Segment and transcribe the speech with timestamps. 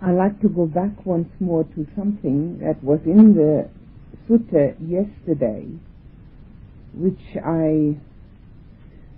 [0.00, 3.68] I'd like to go back once more to something that was in the
[4.28, 5.66] sutta yesterday,
[6.94, 7.96] which I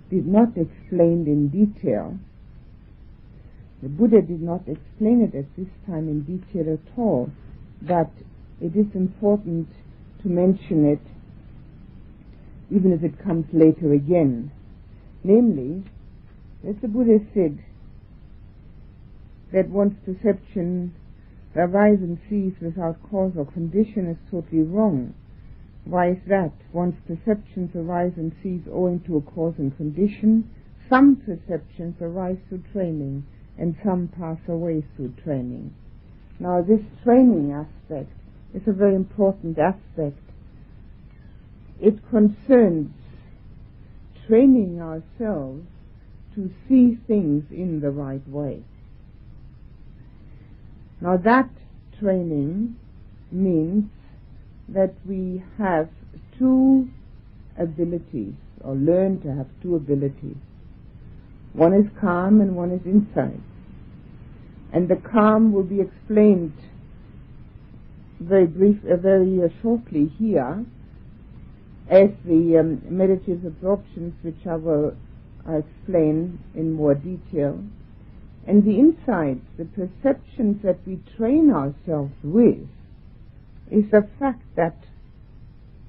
[0.09, 2.17] did not explain in detail.
[3.83, 7.31] The Buddha did not explain it at this time in detail at all,
[7.81, 8.11] but
[8.59, 9.67] it is important
[10.23, 11.01] to mention it
[12.71, 14.51] even if it comes later again.
[15.23, 15.83] Namely,
[16.67, 17.59] as the Buddha said,
[19.53, 20.93] that one's perception
[21.55, 25.13] arises and cease without cause or condition is totally wrong.
[25.83, 26.53] Why is that?
[26.71, 30.49] One's perceptions arise and cease owing to a cause and condition.
[30.89, 33.25] Some perceptions arise through training
[33.57, 35.73] and some pass away through training.
[36.39, 38.11] Now this training aspect
[38.53, 40.19] is a very important aspect.
[41.79, 42.91] It concerns
[44.27, 45.65] training ourselves
[46.35, 48.63] to see things in the right way.
[51.01, 51.49] Now that
[51.99, 52.75] training
[53.31, 53.85] means
[54.69, 55.89] that we have
[56.37, 56.89] two
[57.57, 60.37] abilities, or learn to have two abilities.
[61.53, 63.39] One is calm and one is insight.
[64.73, 66.53] And the calm will be explained
[68.19, 70.63] very brief, uh, very uh, shortly here,
[71.89, 74.95] as the um, meditative absorptions, which I will
[75.49, 77.61] explain in more detail.
[78.47, 82.67] And the insights, the perceptions that we train ourselves with,
[83.69, 84.77] is the fact that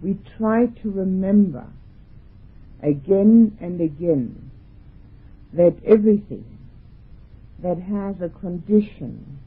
[0.03, 1.67] we try to remember
[2.83, 4.50] again and again
[5.53, 6.45] that everything
[7.62, 9.39] that has a condition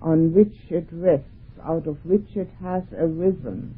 [0.00, 1.26] on which it rests,
[1.64, 3.74] out of which it has arisen,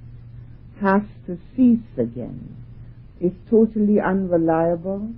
[0.80, 2.56] has to cease again,
[3.20, 5.10] is totally unreliable,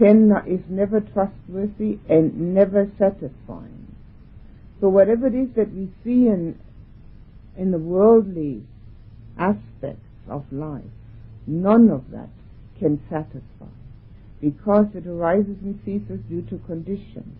[0.00, 3.94] can, is never trustworthy and never satisfying.
[4.80, 6.58] So whatever it is that we see in,
[7.56, 8.62] in the worldly
[9.38, 10.84] aspects of life,
[11.46, 12.30] none of that
[12.78, 13.66] can satisfy
[14.40, 17.36] because it arises and ceases due to conditions.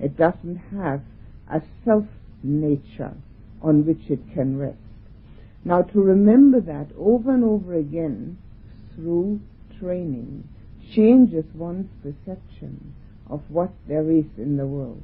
[0.00, 1.02] It doesn't have
[1.50, 2.06] a self
[2.42, 3.12] nature
[3.60, 4.78] on which it can rest.
[5.66, 8.38] Now to remember that over and over again
[8.94, 9.40] through
[9.78, 10.48] training
[10.94, 12.94] changes one's perception
[13.28, 15.02] of what there is in the world.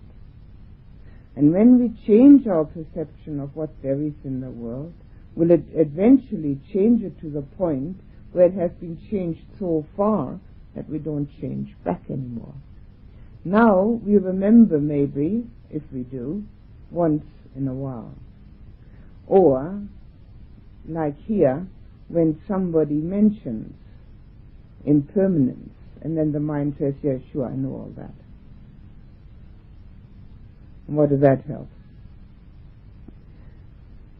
[1.37, 4.95] And when we change our perception of what there is in the world,
[5.35, 8.01] will it eventually change it to the point
[8.33, 10.41] where it has been changed so far
[10.75, 12.55] that we don't change back anymore.
[13.45, 16.45] Now we remember maybe, if we do,
[16.91, 18.15] once in a while.
[19.27, 19.83] Or,
[20.89, 21.67] like here,
[22.09, 23.75] when somebody mentions
[24.85, 28.15] impermanence, and then the mind says, yes, sure, I know all that.
[30.89, 31.69] And what does that help?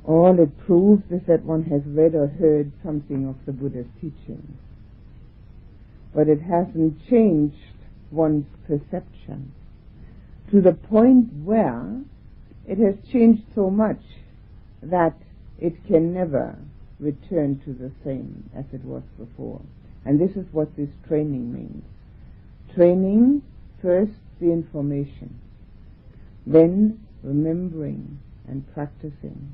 [0.05, 4.57] All it proves is that one has read or heard something of the Buddha's teachings.
[6.15, 7.57] But it hasn't changed
[8.11, 9.53] one's perception
[10.51, 12.01] to the point where
[12.67, 14.01] it has changed so much
[14.83, 15.17] that
[15.59, 16.57] it can never
[17.01, 19.61] return to the same as it was before.
[20.07, 21.85] And this is what this training means.
[22.77, 23.43] Training,
[23.83, 25.41] first the information,
[26.47, 29.53] then remembering and practicing,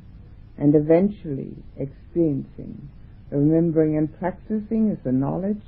[0.58, 2.90] and eventually experiencing.
[3.30, 5.62] The remembering and practicing is the knowledge,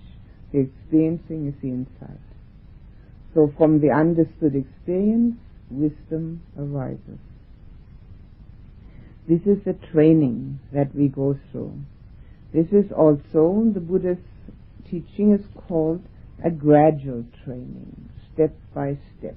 [0.53, 2.21] the experiencing is the insight.
[3.33, 5.37] So from the understood experience,
[5.71, 7.19] wisdom arises.
[9.27, 11.73] This is the training that we go through.
[12.53, 14.19] This is also the Buddha's
[14.91, 16.03] teaching is called
[16.45, 19.37] a gradual training, step by step.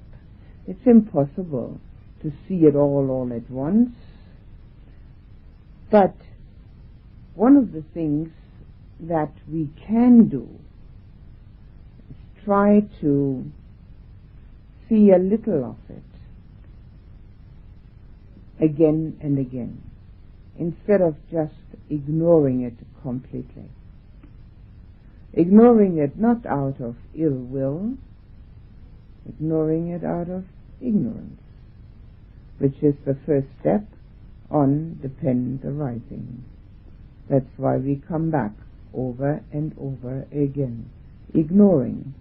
[0.66, 1.80] It's impossible
[2.22, 3.90] to see it all all at once,
[5.90, 6.14] but
[7.34, 8.28] one of the things
[9.00, 10.48] that we can do
[12.10, 13.44] is try to
[14.88, 16.02] see a little of it
[18.64, 19.80] again and again
[20.58, 21.54] instead of just
[21.88, 23.70] ignoring it completely
[25.32, 27.94] ignoring it not out of ill will,
[29.28, 30.44] ignoring it out of
[30.80, 31.40] ignorance,
[32.58, 33.84] which is the first step
[34.50, 36.44] on dependent arising.
[37.28, 38.52] That's why we come back
[38.94, 40.90] over and over again,
[41.34, 42.14] ignoring,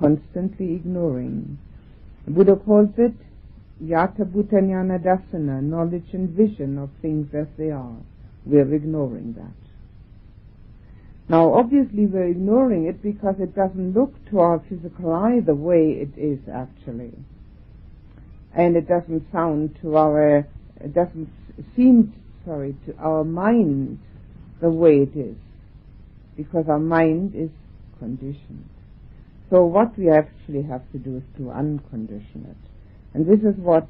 [0.00, 1.58] constantly ignoring.
[2.26, 3.14] Buddha calls it
[3.82, 7.96] yata bhutanyana dasana, knowledge and vision of things as they are.
[8.44, 9.63] We're ignoring that.
[11.28, 15.92] Now, obviously, we're ignoring it because it doesn't look to our physical eye the way
[16.00, 17.12] it is actually.
[18.54, 20.46] and it doesn't sound to our,
[20.80, 21.28] it doesn't
[21.76, 22.12] seem,
[22.46, 23.98] sorry, to our mind
[24.60, 25.36] the way it is,
[26.36, 27.50] because our mind is
[27.98, 28.68] conditioned.
[29.50, 32.56] So what we actually have to do is to uncondition it.
[33.14, 33.88] And this is what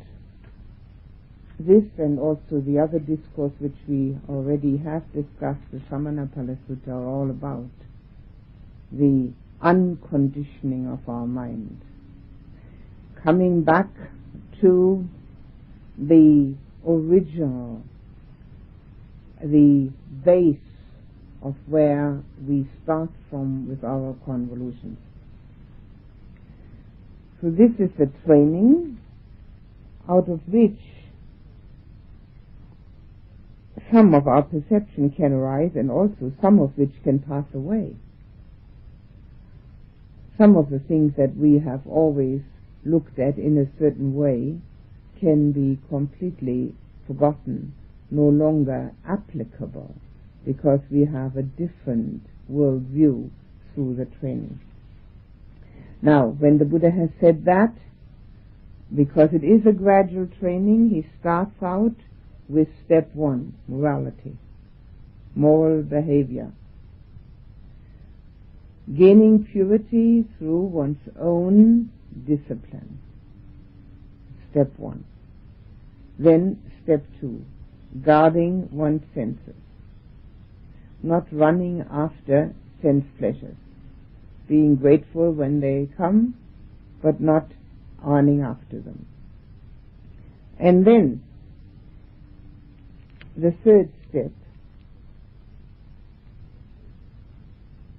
[1.58, 7.06] this and also the other discourse which we already have discussed, the Samannaphala Sutta, are
[7.06, 7.70] all about.
[8.90, 11.80] The unconditioning of our mind.
[13.22, 13.88] Coming back
[14.60, 15.04] to
[15.96, 16.54] the
[16.86, 17.82] original,
[19.40, 19.92] the
[20.24, 20.56] base
[21.42, 24.98] of where we start from with our convolutions.
[27.40, 28.98] So this is the training
[30.08, 30.78] out of which
[33.92, 37.96] some of our perception can arise and also some of which can pass away.
[40.38, 42.40] Some of the things that we have always
[42.84, 44.58] looked at in a certain way
[45.20, 46.74] can be completely
[47.06, 47.72] forgotten,
[48.10, 49.94] no longer applicable,
[50.44, 53.30] because we have a different world view
[53.74, 54.60] through the training.
[56.02, 57.74] Now, when the Buddha has said that,
[58.94, 61.94] because it is a gradual training, he starts out
[62.48, 64.36] with step one, morality,
[65.34, 66.52] moral behavior.
[68.92, 71.90] Gaining purity through one's own
[72.26, 72.98] discipline.
[74.50, 75.04] Step one.
[76.18, 77.44] Then step two,
[78.04, 79.56] guarding one's senses.
[81.02, 83.56] Not running after sense pleasures.
[84.48, 86.34] Being grateful when they come,
[87.02, 87.48] but not
[88.02, 89.06] running after them.
[90.58, 91.23] And then
[93.36, 94.30] the third step,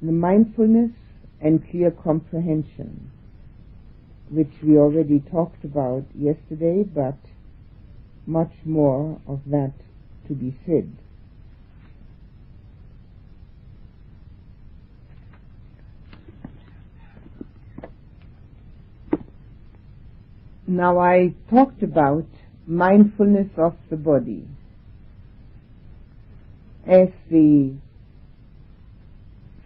[0.02, 0.92] the mindfulness
[1.42, 3.12] and clear comprehension,
[4.30, 7.18] which we already talked about yesterday, but
[8.26, 9.74] much more of that
[10.28, 10.90] to be said.
[20.68, 22.26] Now I talked about
[22.66, 24.48] mindfulness of the body
[26.88, 27.74] as the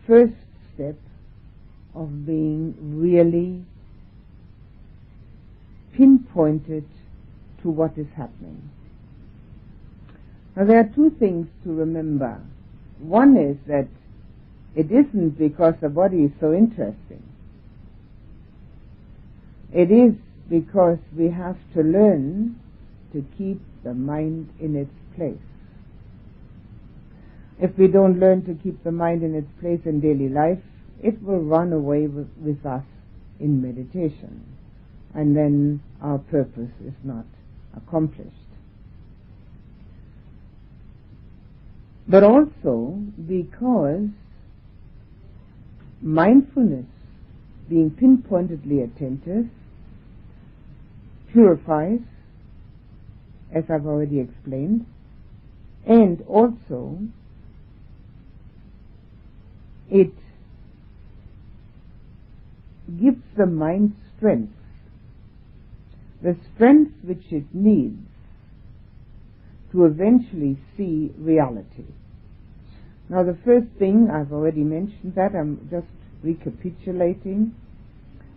[0.08, 0.34] first
[0.74, 0.96] step
[1.94, 3.64] of being really
[5.96, 6.86] pinpointed
[7.62, 8.70] to what is happening.
[10.56, 12.42] Now there are two things to remember.
[13.00, 13.88] One is that
[14.76, 17.24] it isn't because the body is so interesting.
[19.74, 20.14] It is
[20.50, 22.60] because we have to learn
[23.14, 25.49] to keep the mind in its place.
[27.60, 30.60] If we don't learn to keep the mind in its place in daily life,
[31.02, 32.86] it will run away with, with us
[33.40, 34.46] in meditation.
[35.14, 37.26] And then our purpose is not
[37.76, 38.36] accomplished.
[42.08, 44.08] But also because
[46.02, 46.86] mindfulness,
[47.70, 49.46] being pinpointedly attentive,
[51.32, 52.00] purifies,
[53.54, 54.86] as I've already explained,
[55.86, 57.00] and also
[59.92, 60.14] it
[63.00, 64.54] gives the mind strength,
[66.22, 68.06] the strength which it needs
[69.72, 71.86] to eventually see reality.
[73.10, 75.88] Now the first thing, I've already mentioned that, I'm just
[76.24, 77.56] recapitulating.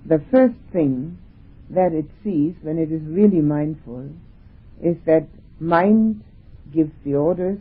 [0.06, 1.18] The first thing
[1.70, 4.10] that it sees when it is really mindful
[4.82, 5.26] is that
[5.60, 6.22] mind
[6.72, 7.58] gives the orders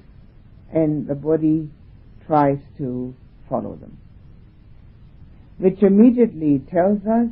[0.74, 1.70] and the body
[2.26, 3.14] tries to
[3.52, 4.00] follow them.
[5.60, 7.28] Which immediately tells us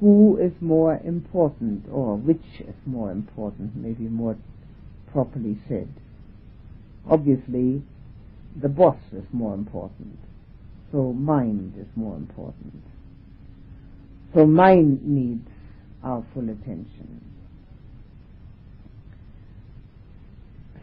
[0.00, 4.36] who is more important, or which is more important, maybe more
[5.12, 5.88] properly said.
[7.08, 7.82] Obviously,
[8.60, 10.18] the boss is more important,
[10.90, 12.82] so mind is more important.
[14.34, 15.46] So mind needs
[16.02, 17.20] our full attention.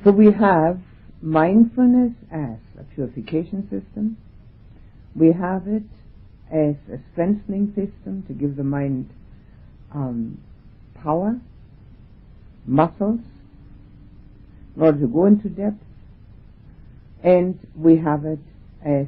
[0.04, 0.80] So we have
[1.22, 4.18] mindfulness as a purification system.
[5.16, 5.84] We have it
[6.52, 9.10] as a strengthening system to give the mind
[9.94, 10.42] um,
[10.96, 11.40] power,
[12.66, 13.20] muscles,
[14.76, 15.84] in order to go into depth.
[17.24, 18.40] And we have it
[18.84, 19.08] as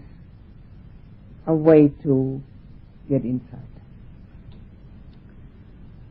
[1.48, 2.41] a way to
[3.10, 3.60] get insight.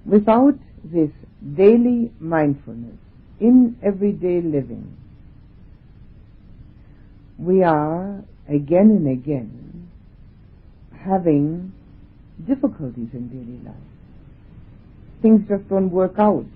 [0.04, 1.10] Without this
[1.54, 2.98] daily mindfulness
[3.38, 4.96] in everyday living,
[7.38, 9.90] we are again and again
[11.04, 11.72] having
[12.46, 13.74] difficulties in daily life.
[15.20, 16.46] things just don't work out.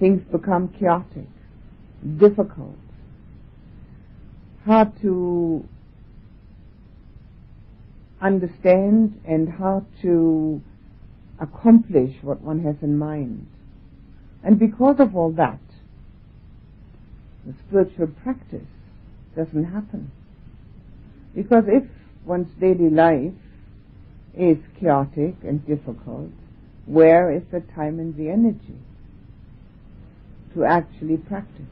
[0.00, 1.28] Things become chaotic,
[2.18, 2.76] difficult,
[4.64, 5.64] hard to
[8.20, 10.60] understand and hard to
[11.40, 13.46] accomplish what one has in mind.
[14.44, 15.60] And because of all that,
[17.46, 18.66] the spiritual practice
[19.36, 20.10] doesn't happen.
[21.34, 21.84] Because if
[22.24, 23.32] one's daily life
[24.36, 26.30] is chaotic and difficult,
[26.86, 28.78] where is the time and the energy
[30.54, 31.66] to actually practice?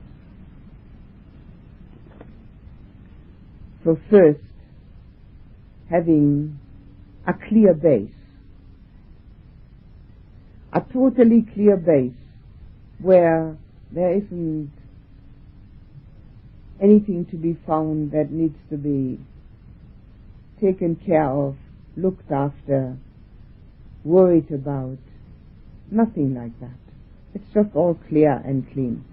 [3.84, 4.40] So first,
[5.88, 6.58] having
[7.26, 8.10] a clear base,
[10.72, 12.12] a totally clear base
[13.00, 13.56] where
[13.90, 14.70] there isn't
[16.80, 19.20] anything to be found that needs to be
[20.60, 21.56] taken care of,
[21.96, 22.96] looked after,
[24.04, 24.98] worried about.
[25.90, 26.78] Nothing like that.
[27.34, 29.04] It's just all clear and clean.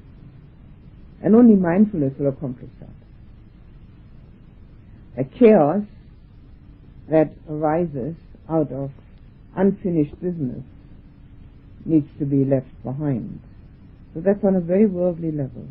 [1.24, 2.90] And only mindfulness will accomplish that.
[5.20, 5.84] A chaos
[7.10, 8.16] that arises
[8.50, 8.92] out of
[9.56, 10.64] unfinished business
[11.86, 13.40] needs to be left behind.
[14.14, 15.68] So that's on a very worldly level.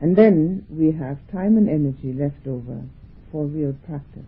[0.00, 2.82] And then we have time and energy left over
[3.30, 4.24] for real practice.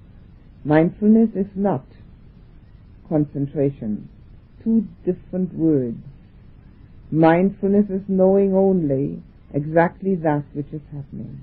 [0.64, 1.84] Mindfulness is not
[3.08, 4.08] concentration.
[4.62, 5.98] Two different words.
[7.10, 11.40] Mindfulness is knowing only exactly that which is happening.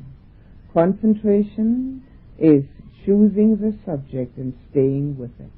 [0.74, 2.04] Concentration
[2.38, 2.64] is
[3.06, 5.52] choosing the subject and staying with it.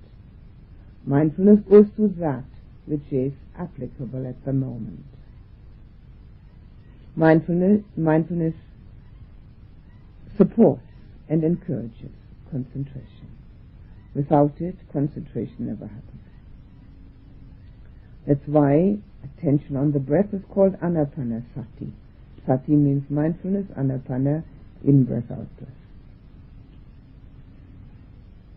[1.06, 2.46] Mindfulness goes to that
[2.86, 5.06] which is applicable at the moment.
[7.16, 8.54] Mindfulness, mindfulness
[10.38, 10.82] supports
[11.30, 12.12] and encourages
[12.50, 13.38] concentration.
[14.16, 16.22] Without it, concentration never happens.
[18.28, 21.92] That's why attention on the breath is called anapanasati.
[22.46, 24.44] Sati means mindfulness, anapana,
[24.84, 25.70] in breath, out breath.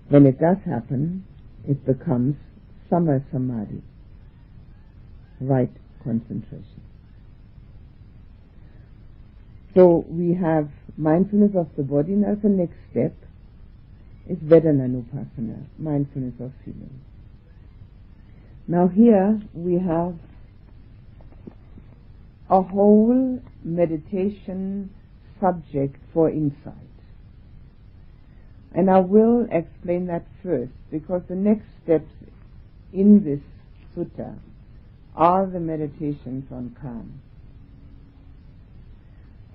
[0.08, 1.24] When it does happen,
[1.66, 2.36] it becomes
[2.90, 3.82] samma samadhi,
[5.40, 5.70] right
[6.02, 6.82] concentration.
[9.74, 12.12] So we have mindfulness of the body.
[12.12, 13.14] Now the next step
[14.28, 17.00] is Vedananupassana, mindfulness of feeling.
[18.68, 20.14] Now here we have
[22.48, 24.90] a whole meditation
[25.40, 26.74] subject for insight.
[28.72, 32.10] And I will explain that first because the next steps
[32.92, 33.40] in this
[33.96, 34.38] sutta
[35.16, 37.20] are the meditations on calm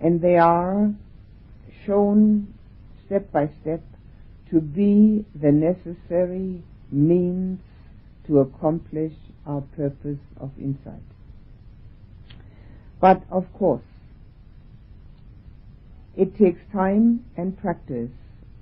[0.01, 0.94] and they are
[1.86, 2.53] shown
[3.06, 3.82] step by step
[4.50, 7.60] to be the necessary means
[8.27, 9.13] to accomplish
[9.46, 11.01] our purpose of insight.
[13.01, 13.84] But of course,
[16.15, 18.12] it takes time and practice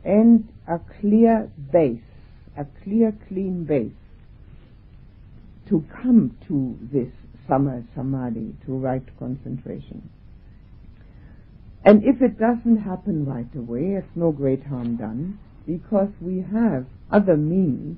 [0.04, 2.02] and a clear base,
[2.58, 3.92] a clear, clean base
[5.70, 7.12] to come to this
[7.50, 10.10] samma samadhi, to right concentration.
[11.88, 16.86] And if it doesn't happen right away, it's no great harm done because we have
[17.10, 17.98] other means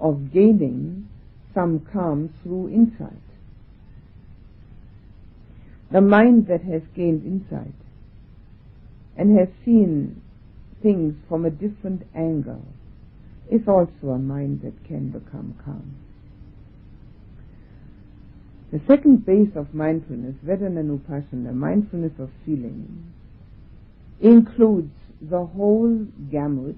[0.00, 1.08] of gaining
[1.52, 3.18] some calm through insight.
[5.90, 7.74] The mind that has gained insight
[9.16, 10.22] and has seen
[10.80, 12.62] things from a different angle
[13.50, 15.96] is also a mind that can become calm.
[18.72, 23.12] The second base of mindfulness, Vedananupassana, the mindfulness of feeling,
[24.20, 26.76] includes the whole gamut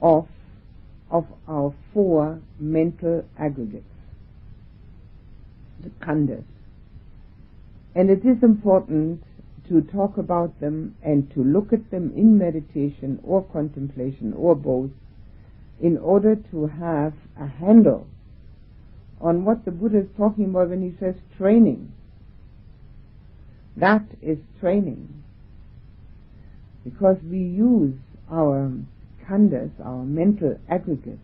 [0.00, 0.28] of,
[1.10, 3.84] of our four mental aggregates,
[5.82, 6.44] the khandhas.
[7.94, 9.22] And it is important
[9.68, 14.90] to talk about them and to look at them in meditation or contemplation or both
[15.80, 18.06] in order to have a handle
[19.22, 21.92] on what the Buddha is talking about when he says training.
[23.76, 25.22] That is training
[26.84, 27.94] because we use
[28.30, 28.70] our
[29.26, 31.18] khandhas, our mental aggregates,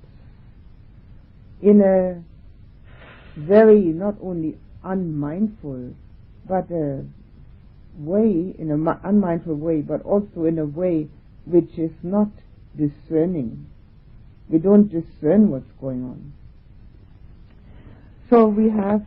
[1.61, 2.23] in a
[3.37, 5.95] very not only unmindful
[6.47, 7.05] but a
[7.99, 11.09] way, in an unmindful way, but also in a way
[11.45, 12.29] which is not
[12.77, 13.67] discerning.
[14.49, 16.33] We don't discern what's going on.
[18.31, 19.07] So we have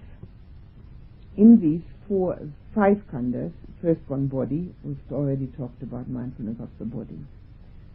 [1.37, 2.39] in these four,
[2.73, 3.51] five khandhas,
[3.81, 7.19] first one body, we've already talked about mindfulness of the body.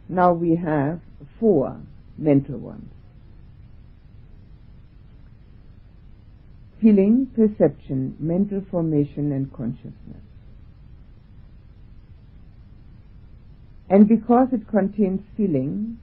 [0.09, 1.01] Now we have
[1.39, 1.81] four
[2.17, 2.91] mental ones.
[6.81, 10.21] feeling, perception, mental formation, and consciousness.
[13.89, 15.97] And because it contains feeling,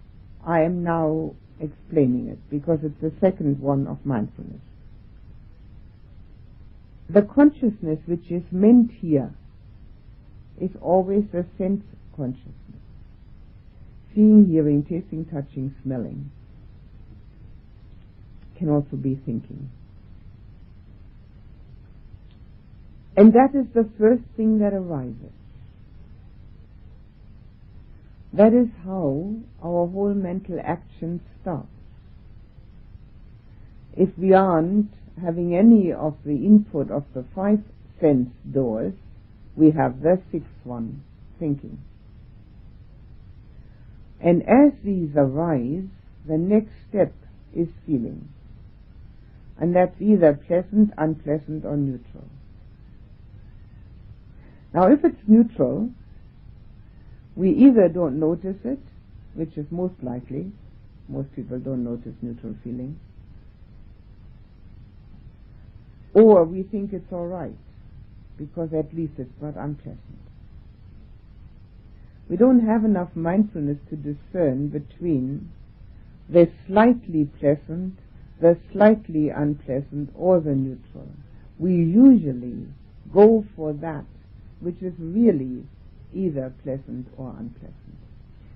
[0.45, 4.61] I am now explaining it because it's the second one of mindfulness.
[7.09, 9.35] The consciousness which is meant here
[10.61, 11.83] is always the sense
[12.17, 12.55] consciousness.
[14.15, 16.31] Seeing, hearing, tasting, touching, smelling
[18.57, 19.71] can also be thinking.
[23.17, 25.33] And that is the first thing that arises.
[28.33, 31.69] That is how our whole mental action starts.
[33.97, 34.91] If we aren't
[35.23, 37.61] having any of the input of the five
[38.01, 38.95] sense doors,
[39.57, 41.03] we have the sixth one,
[41.39, 41.79] thinking.
[44.21, 45.85] And as these arise,
[46.27, 47.13] the next step
[47.55, 48.29] is feeling.
[49.59, 52.25] And that's either pleasant, unpleasant, or neutral.
[54.73, 55.91] Now, if it's neutral,
[57.37, 58.81] we either don't notice it,
[59.35, 60.51] which is most likely.
[61.09, 62.99] Most people don't notice neutral feeling.
[66.15, 67.57] Or we think it's all right
[68.39, 69.99] because at least it's not unpleasant.
[72.29, 75.51] We don't have enough mindfulness to discern between
[76.29, 77.99] the slightly pleasant,
[78.41, 81.09] the slightly unpleasant, or the neutral.
[81.59, 82.67] We usually
[83.13, 84.05] go for that
[84.61, 85.65] which is really
[86.15, 87.75] either pleasant or unpleasant.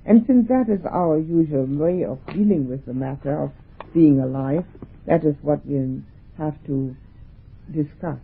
[0.07, 3.53] And since that is our usual way of dealing with the matter of
[3.93, 4.65] being alive,
[5.07, 6.03] that is what we
[6.39, 6.97] have to
[7.73, 8.21] discuss.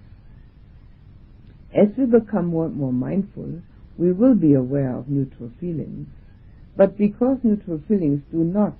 [1.74, 3.60] As we become more and more mindful,
[3.98, 6.08] we will be aware of neutral feelings.
[6.76, 8.76] But because neutral feelings do not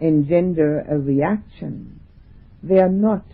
[0.00, 2.00] engender a reaction,
[2.62, 3.24] they are not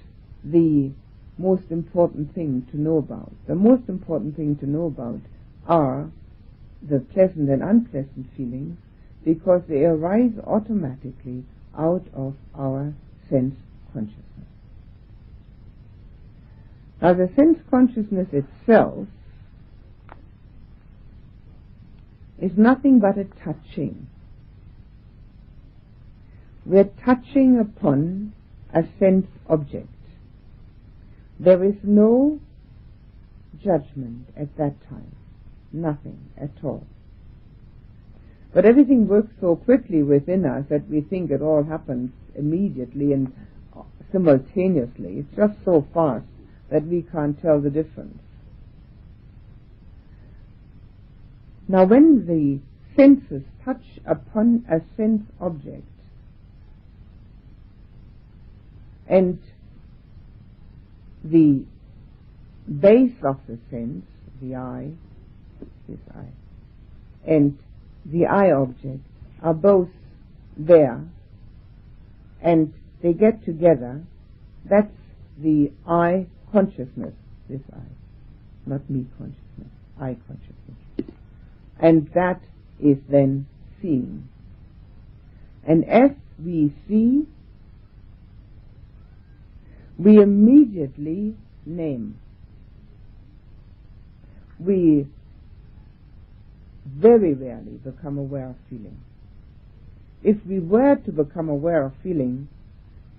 [0.45, 0.93] the
[1.39, 3.33] most important thing to know about.
[3.47, 5.21] The most important thing to know about
[5.67, 6.11] are
[6.83, 8.77] the pleasant and unpleasant feelings
[9.25, 11.45] because they arise automatically
[11.77, 12.93] out of our
[13.29, 13.55] sense
[13.93, 14.50] consciousness.
[17.01, 19.09] Now the sense consciousness itself
[22.39, 24.07] is nothing but a touching.
[26.67, 28.33] We're touching upon
[28.75, 29.89] a sense object.
[31.39, 32.39] There is no
[33.63, 35.17] judgment at that time.
[35.73, 36.87] Nothing at all.
[38.53, 43.33] But everything works so quickly within us that we think it all happens immediately and
[44.13, 45.19] simultaneously.
[45.19, 46.27] It's just so fast
[46.71, 48.19] that we can't tell the difference.
[51.69, 52.61] Now when the
[52.97, 55.85] senses touch upon a sense object
[59.09, 59.39] and
[61.25, 61.65] the
[62.81, 64.05] base of the sense,
[64.41, 64.91] the eye,
[65.89, 66.33] this eye,
[67.27, 67.59] and
[68.07, 69.05] the eye object
[69.43, 69.89] are both
[70.57, 71.05] there
[72.43, 74.03] and they get together,
[74.69, 74.93] that's
[75.39, 77.15] the eye consciousness,
[77.49, 77.81] this I,
[78.67, 81.15] not me consciousness, I consciousness.
[81.81, 82.41] And that
[82.83, 83.47] is then
[83.81, 84.29] seeing.
[85.67, 86.11] And as
[86.43, 87.27] we see,
[89.99, 91.37] we immediately
[91.67, 92.19] name.
[94.59, 95.07] We
[96.87, 98.99] very rarely become aware of feeling.
[100.23, 102.49] If we were to become aware of feeling,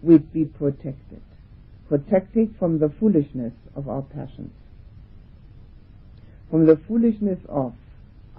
[0.02, 1.22] we'd be protected
[1.92, 4.54] protected from the foolishness of our passions,
[6.50, 7.74] from the foolishness of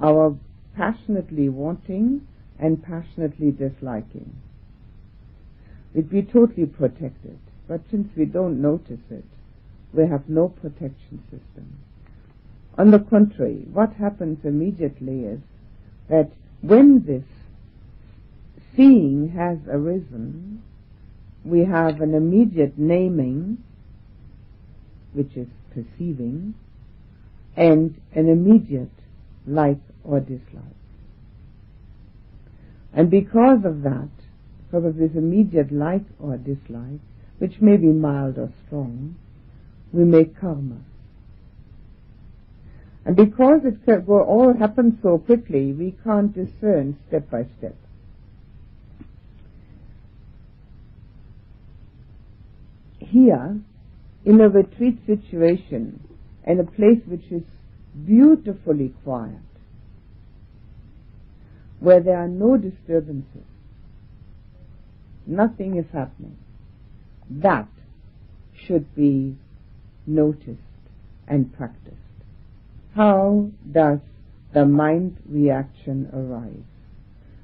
[0.02, 0.34] our
[0.74, 2.26] passionately wanting
[2.58, 4.34] and passionately disliking.
[5.92, 7.38] We'd be totally protected,
[7.68, 9.26] but since we don't notice it,
[9.92, 11.76] we have no protection system.
[12.78, 15.40] On the contrary, what happens immediately is
[16.08, 16.30] that
[16.62, 17.24] when this
[18.74, 20.62] seeing has arisen,
[21.44, 23.58] we have an immediate naming,
[25.12, 26.54] which is perceiving,
[27.56, 28.90] and an immediate
[29.46, 30.62] like or dislike.
[32.92, 34.10] And because of that,
[34.66, 37.00] because of this immediate like or dislike,
[37.38, 39.16] which may be mild or strong,
[39.92, 40.78] we make karma.
[43.04, 47.74] And because it all happens so quickly, we can't discern step by step.
[53.12, 53.60] Here
[54.24, 56.00] in a retreat situation
[56.46, 57.42] in a place which is
[58.06, 59.36] beautifully quiet,
[61.78, 63.46] where there are no disturbances,
[65.26, 66.36] nothing is happening.
[67.30, 67.68] That
[68.66, 69.36] should be
[70.06, 70.58] noticed
[71.28, 71.96] and practiced.
[72.94, 73.98] How does
[74.52, 76.64] the mind reaction arise?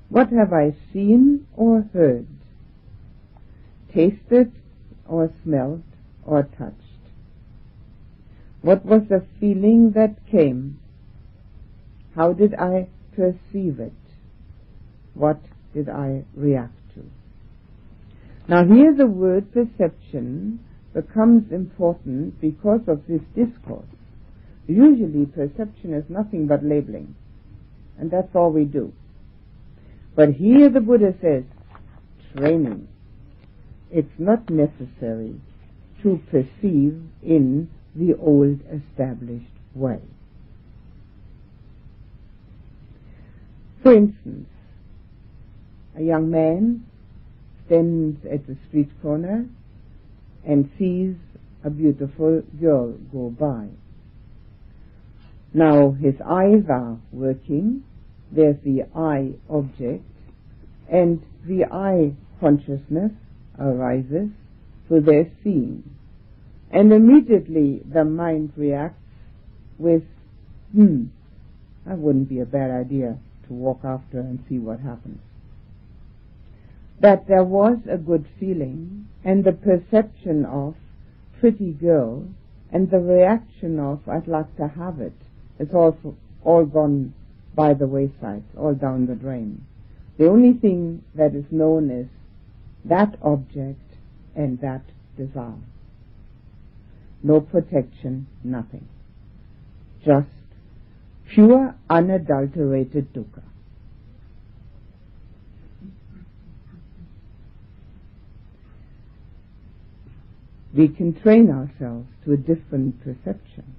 [0.09, 2.26] What have I seen or heard?
[3.94, 4.52] Tasted
[5.08, 5.82] or smelled
[6.24, 6.74] or touched?
[8.62, 10.80] What was the feeling that came?
[12.14, 13.92] How did I perceive it?
[15.14, 15.40] What
[15.74, 17.04] did I react to?
[18.48, 20.60] Now here the word perception
[20.94, 23.86] becomes important because of this discourse.
[24.66, 27.14] Usually perception is nothing but labeling,
[27.98, 28.92] and that's all we do.
[30.14, 31.44] But here the Buddha says,
[32.36, 32.88] training.
[33.90, 35.40] It's not necessary
[36.03, 40.01] to perceive in the old established way.
[43.83, 44.48] For instance,
[45.96, 46.85] a young man
[47.66, 49.46] stands at the street corner
[50.44, 51.16] and sees
[51.64, 53.68] a beautiful girl go by.
[55.55, 57.85] Now his eyes are working,
[58.31, 60.05] there's the eye object,
[60.90, 63.12] and the eye consciousness
[63.60, 64.28] arises,
[64.88, 65.82] so they're seeing.
[66.70, 69.02] And immediately the mind reacts
[69.78, 70.02] with,
[70.72, 71.06] hmm,
[71.86, 75.20] that wouldn't be a bad idea to walk after and see what happens.
[77.00, 80.74] That there was a good feeling and the perception of
[81.40, 82.28] pretty girl
[82.72, 85.14] and the reaction of I'd like to have it
[85.58, 87.14] it's also all gone
[87.54, 89.64] by the wayside, all down the drain.
[90.16, 92.06] The only thing that is known is
[92.84, 93.80] that object
[94.34, 94.82] and that
[95.16, 95.54] desire.
[97.22, 98.88] No protection, nothing.
[100.04, 100.28] Just
[101.28, 103.42] pure, unadulterated dukkha.
[110.74, 113.74] We can train ourselves to a different perception.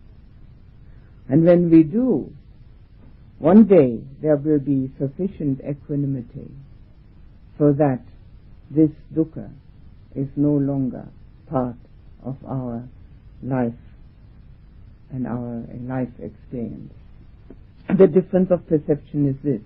[1.30, 2.34] And when we do,
[3.38, 6.52] one day there will be sufficient equanimity
[7.58, 8.02] so that
[8.70, 9.50] this dukkha
[10.16, 11.08] is no longer
[11.50, 11.76] part
[12.24, 12.88] of our
[13.42, 13.74] life
[15.12, 16.94] and our life experience.
[17.88, 19.62] The difference of perception is this.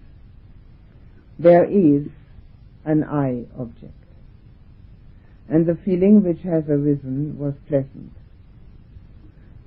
[1.37, 2.07] There is
[2.85, 3.93] an eye object.
[5.49, 8.11] And the feeling which has arisen was pleasant.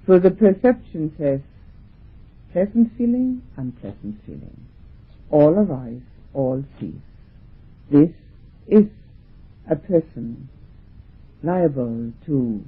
[0.06, 1.40] So the perception says,
[2.52, 4.66] pleasant feeling, unpleasant feeling.
[5.30, 6.00] All arise,
[6.32, 6.94] all cease.
[7.90, 8.10] This
[8.68, 8.86] is
[9.70, 10.48] a person
[11.42, 12.64] liable to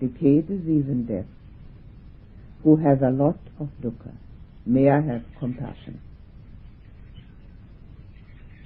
[0.00, 1.26] decay, disease, and death,
[2.62, 4.14] who has a lot of dukkha.
[4.64, 6.00] May I have compassion.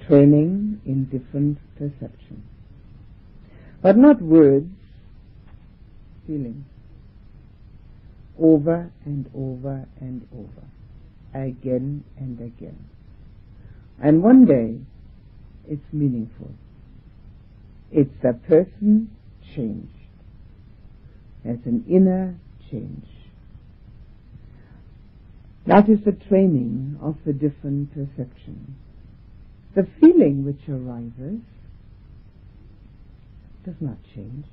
[0.07, 2.43] Training in different perception.
[3.81, 4.69] But not words,
[6.25, 6.65] feelings
[8.39, 10.67] over and over and over,
[11.33, 12.87] again and again.
[14.01, 14.79] And one day,
[15.67, 16.51] it's meaningful.
[17.91, 19.11] It's a person
[19.55, 19.91] changed.
[21.43, 22.35] There's an inner
[22.69, 23.05] change.
[25.65, 28.69] That is the training of the different perceptions.
[29.75, 31.41] The feeling which arises
[33.65, 34.45] does not change.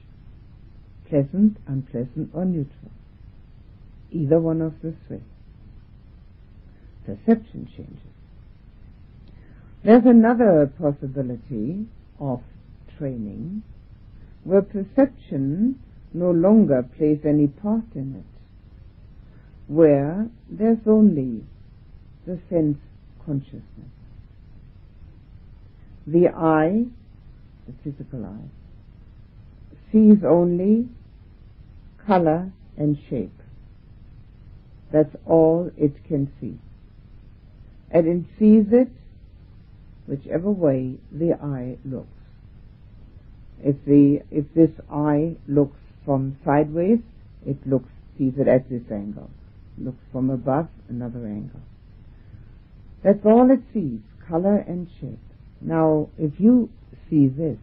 [1.09, 2.91] Pleasant, unpleasant, or neutral
[4.15, 5.21] either one of the three.
[7.05, 7.99] Perception changes.
[9.85, 11.87] There's another possibility
[12.19, 12.41] of
[12.99, 13.63] training
[14.45, 15.79] where perception
[16.13, 18.41] no longer plays any part in it,
[19.67, 21.43] where there's only
[22.27, 22.79] the sense
[23.25, 23.63] consciousness.
[26.07, 26.85] The eye,
[27.67, 28.51] the physical eye,
[29.91, 30.89] sees only
[32.07, 33.41] color and shape.
[34.93, 36.59] That's all it can see.
[37.91, 38.91] And it sees it
[40.07, 42.14] whichever way the eye looks.
[43.65, 46.99] If the if this eye looks from sideways,
[47.47, 49.31] it looks sees it at this angle.
[49.79, 51.61] Looks from above, another angle.
[53.03, 55.19] That's all it sees, color and shape.
[55.61, 56.71] Now, if you
[57.11, 57.59] see this,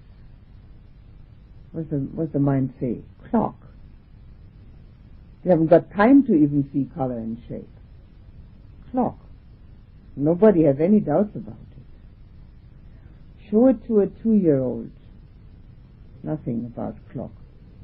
[1.72, 3.00] what's the, what's the mind say?
[3.30, 3.56] Clock.
[5.44, 7.70] You haven't got time to even see color and shape.
[8.92, 9.18] Clock.
[10.16, 13.50] Nobody has any doubts about it.
[13.50, 14.92] Show it to a two-year-old.
[16.24, 17.32] Nothing about clock.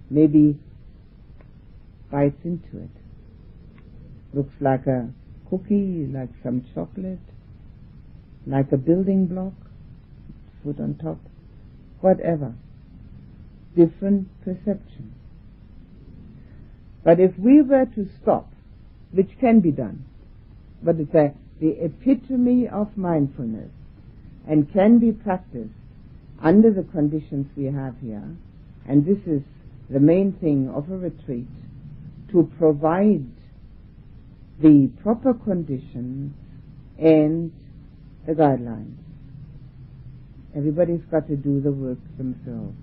[0.10, 0.58] Maybe
[2.12, 2.90] bites into it.
[4.34, 5.10] Looks like a
[5.50, 7.20] cookie, like some chocolate,
[8.46, 9.54] like a building block,
[10.64, 11.20] foot on top,
[12.02, 12.54] whatever.
[13.76, 15.14] Different perception.
[17.04, 18.52] But if we were to stop,
[19.12, 20.06] which can be done,
[20.84, 23.72] but it's a, the epitome of mindfulness
[24.48, 25.74] and can be practiced
[26.42, 28.36] under the conditions we have here,
[28.88, 29.42] and this is
[29.90, 31.48] the main thing of a retreat,
[32.32, 33.26] to provide
[34.62, 36.34] the proper conditions
[37.00, 37.52] and
[38.26, 38.98] the guidelines.
[40.56, 42.76] Everybody's got to do the work themselves.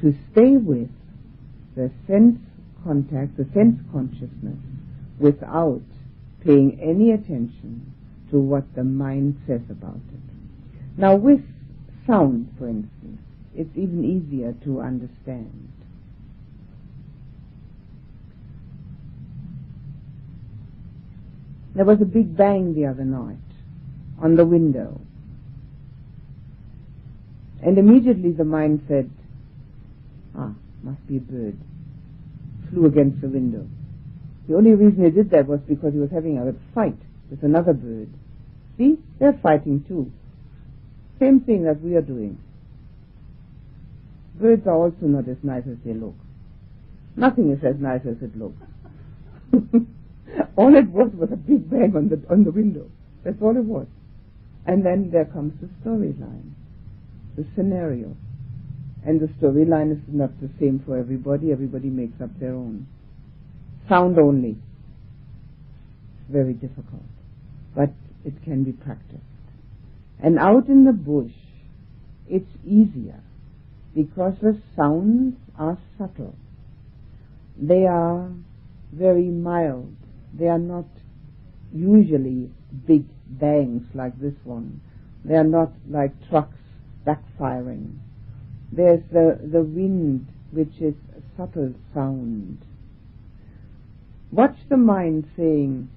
[0.00, 0.90] To stay with
[1.74, 2.38] the sense
[2.84, 4.58] contact, the sense consciousness,
[5.18, 5.82] without
[6.44, 7.92] paying any attention
[8.30, 10.35] to what the mind says about it.
[10.96, 11.40] Now with
[12.06, 13.20] sound, for instance,
[13.54, 15.72] it's even easier to understand.
[21.74, 23.36] There was a big bang the other night
[24.18, 24.98] on the window.
[27.62, 29.10] And immediately the mind said,
[30.34, 31.58] ah, must be a bird.
[32.70, 33.66] Flew against the window.
[34.48, 36.96] The only reason he did that was because he was having a fight
[37.30, 38.08] with another bird.
[38.78, 40.10] See, they're fighting too.
[41.18, 42.38] Same thing that we are doing.
[44.38, 46.14] Birds are also not as nice as they look.
[47.16, 48.62] Nothing is as nice as it looks.
[50.56, 52.90] all it was was a big bang on the on the window.
[53.24, 53.86] That's all it was.
[54.66, 56.52] And then there comes the storyline,
[57.36, 58.16] the scenario.
[59.04, 61.52] And the storyline is not the same for everybody.
[61.52, 62.88] Everybody makes up their own.
[63.88, 64.56] Sound only.
[66.18, 67.04] It's very difficult.
[67.74, 67.90] But
[68.24, 69.22] it can be practiced.
[70.22, 71.32] And out in the bush,
[72.28, 73.20] it's easier
[73.94, 76.34] because the sounds are subtle.
[77.56, 78.30] They are
[78.92, 79.94] very mild.
[80.34, 80.86] They are not
[81.72, 82.50] usually
[82.86, 84.80] big bangs like this one.
[85.24, 86.56] They are not like trucks
[87.06, 87.98] backfiring.
[88.72, 92.64] There's the, the wind, which is a subtle sound.
[94.30, 95.88] Watch the mind saying,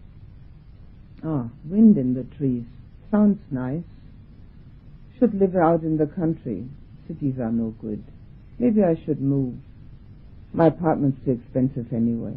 [1.24, 2.66] ah, wind in the trees,
[3.12, 3.84] sounds nice.
[5.20, 6.66] Should live out in the country.
[7.08, 8.04] Cities are no good.
[8.58, 9.56] Maybe I should move.
[10.54, 12.36] My apartment's too expensive anyway.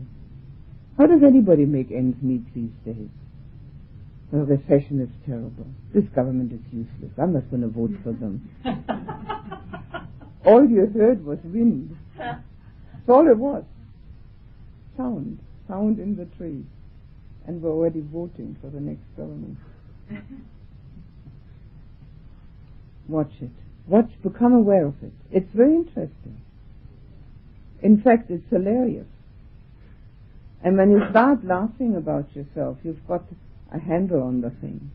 [0.99, 3.09] How does anybody make ends meet these days?
[4.33, 5.67] The recession is terrible.
[5.95, 7.13] This government is useless.
[7.19, 8.51] I'm not going to vote for them.
[10.45, 11.97] all you heard was wind.
[12.17, 12.41] That's
[13.09, 13.65] all it was.
[14.97, 15.39] Sound.
[15.69, 16.65] Sound in the trees.
[17.47, 19.59] And we're already voting for the next government.
[23.09, 23.51] Watch it.
[23.87, 25.13] Watch, become aware of it.
[25.31, 26.41] It's very interesting.
[27.83, 29.07] In fact, it's hilarious.
[30.63, 33.25] And when you start laughing about yourself, you've got
[33.73, 34.93] a handle on the thing.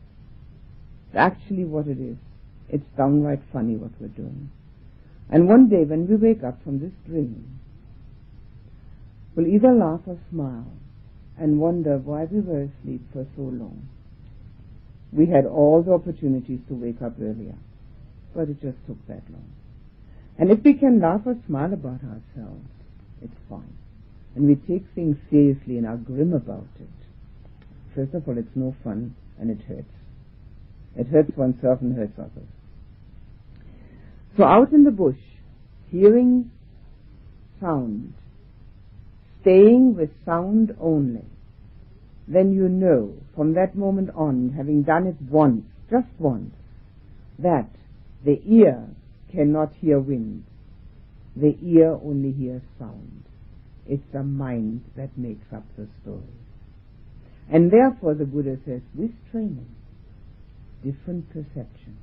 [1.08, 2.16] It's actually what it is.
[2.68, 4.50] It's downright funny what we're doing.
[5.30, 7.60] And one day when we wake up from this dream,
[9.34, 10.72] we'll either laugh or smile
[11.38, 13.88] and wonder why we were asleep for so long.
[15.12, 17.54] We had all the opportunities to wake up earlier,
[18.34, 19.50] but it just took that long.
[20.38, 22.68] And if we can laugh or smile about ourselves,
[23.22, 23.78] it's fine
[24.38, 26.88] and we take things seriously and are grim about it,
[27.92, 29.90] first of all, it's no fun and it hurts.
[30.96, 32.48] It hurts oneself and hurts others.
[34.36, 35.18] So out in the bush,
[35.90, 36.52] hearing
[37.60, 38.14] sound,
[39.40, 41.24] staying with sound only,
[42.28, 46.54] then you know from that moment on, having done it once, just once,
[47.40, 47.68] that
[48.24, 48.88] the ear
[49.32, 50.44] cannot hear wind.
[51.36, 53.24] The ear only hears sound.
[53.86, 56.22] It's the mind that makes up the story.
[57.50, 59.74] And therefore the Buddha says, with training,
[60.84, 61.96] different perception.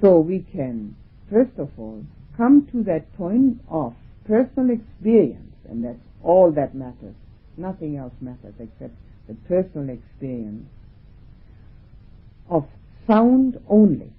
[0.00, 0.96] So we can,
[1.30, 2.04] first of all,
[2.36, 3.94] come to that point of
[4.26, 7.14] personal experience, and that's all that matters.
[7.56, 8.94] Nothing else matters except
[9.28, 10.68] the personal experience
[12.50, 12.66] of
[13.06, 14.12] sound only.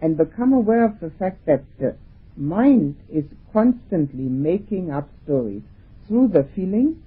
[0.00, 1.96] And become aware of the fact that the
[2.36, 5.62] mind is constantly making up stories
[6.06, 7.02] through the feeling,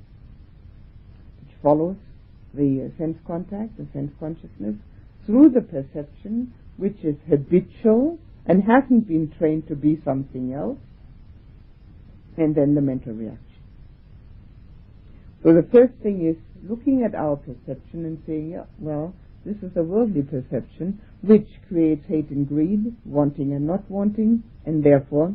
[1.40, 1.96] which follows
[2.54, 4.76] the sense contact, the sense consciousness,
[5.26, 10.80] through the perception, which is habitual and hasn't been trained to be something else,
[12.38, 13.46] and then the mental reaction.
[15.44, 16.36] So the first thing is
[16.70, 19.14] looking at our perception and saying, yeah, well,
[19.46, 24.84] this is a worldly perception which creates hate and greed, wanting and not wanting, and
[24.84, 25.34] therefore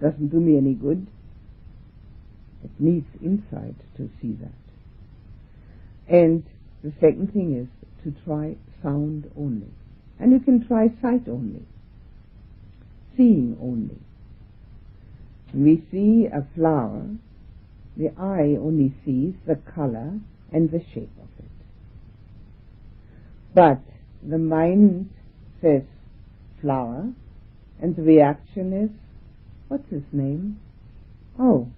[0.00, 1.06] doesn't do me any good.
[2.64, 4.52] It needs insight to see that.
[6.08, 6.44] And
[6.82, 7.68] the second thing is
[8.04, 9.68] to try sound only.
[10.18, 11.62] And you can try sight only,
[13.16, 13.98] seeing only.
[15.54, 17.06] we see a flower,
[17.96, 20.18] the eye only sees the color
[20.52, 21.51] and the shape of it.
[23.54, 23.80] But
[24.22, 25.10] the mind
[25.60, 25.82] says
[26.60, 27.12] flower,
[27.80, 28.90] and the reaction is,
[29.68, 30.60] what's his name?
[31.38, 31.68] Oh,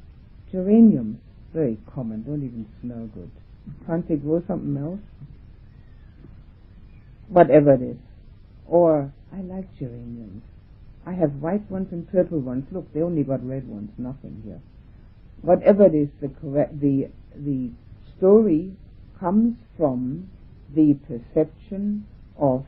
[0.53, 1.19] geraniums.
[1.53, 3.31] Very common, don't even smell good.
[3.87, 5.01] Can't they grow something else?
[7.29, 7.97] Whatever it is.
[8.67, 10.43] Or, I like geraniums.
[11.07, 12.65] I have white ones and purple ones.
[12.73, 13.91] Look, they only got red ones.
[13.99, 14.61] Nothing here.
[15.43, 17.71] Whatever it is, the correct, the the
[18.17, 18.73] story
[19.21, 20.31] comes from
[20.75, 22.07] the perception
[22.39, 22.65] of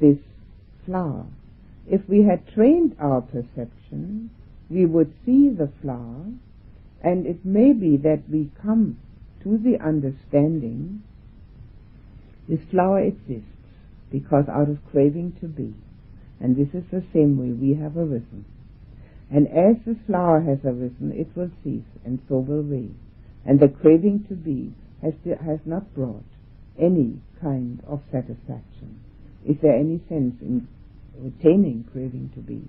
[0.00, 0.18] this
[0.86, 1.26] flower.
[1.86, 4.30] If we had trained our perception,
[4.70, 6.26] we would see the flower,
[7.02, 8.98] and it may be that we come
[9.42, 11.02] to the understanding
[12.48, 13.48] this flower exists
[14.10, 15.74] because out of craving to be.
[16.40, 18.44] And this is the same way we have arisen.
[19.30, 22.90] And as the flower has arisen, it will cease, and so will we.
[23.46, 24.72] And the craving to be
[25.02, 26.24] has, has not brought
[26.78, 29.00] any kind of satisfaction.
[29.46, 30.66] Is there any sense in
[31.18, 32.62] retaining craving to be?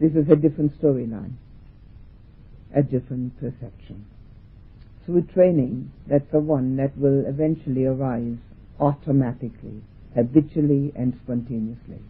[0.00, 1.34] This is a different storyline,
[2.74, 4.06] a different perception.
[5.04, 8.38] Through training, that's the one that will eventually arise
[8.80, 9.82] automatically,
[10.14, 12.00] habitually, and spontaneously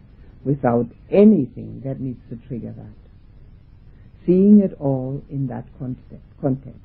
[0.43, 2.93] without anything that needs to trigger that.
[4.25, 6.79] Seeing it all in that context.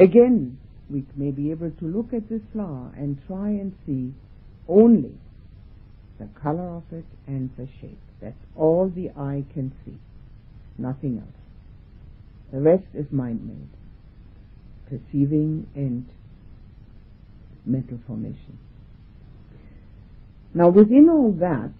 [0.00, 0.58] Again,
[0.92, 4.12] we may be able to look at this flower and try and see
[4.68, 5.14] only
[6.18, 7.98] the color of it and the shape.
[8.20, 9.98] That's all the eye can see.
[10.78, 11.42] Nothing else.
[12.52, 13.68] The rest is mind made.
[14.88, 16.06] Perceiving and
[17.64, 18.58] mental formation.
[20.54, 21.72] Now within all that,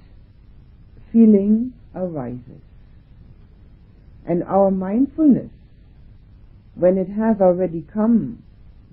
[1.12, 2.62] feeling arises.
[4.27, 5.51] And our mindfulness,
[6.75, 8.41] when it has already come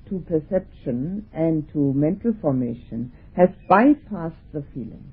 [0.09, 5.11] to perception and to mental formation, has bypassed the feeling.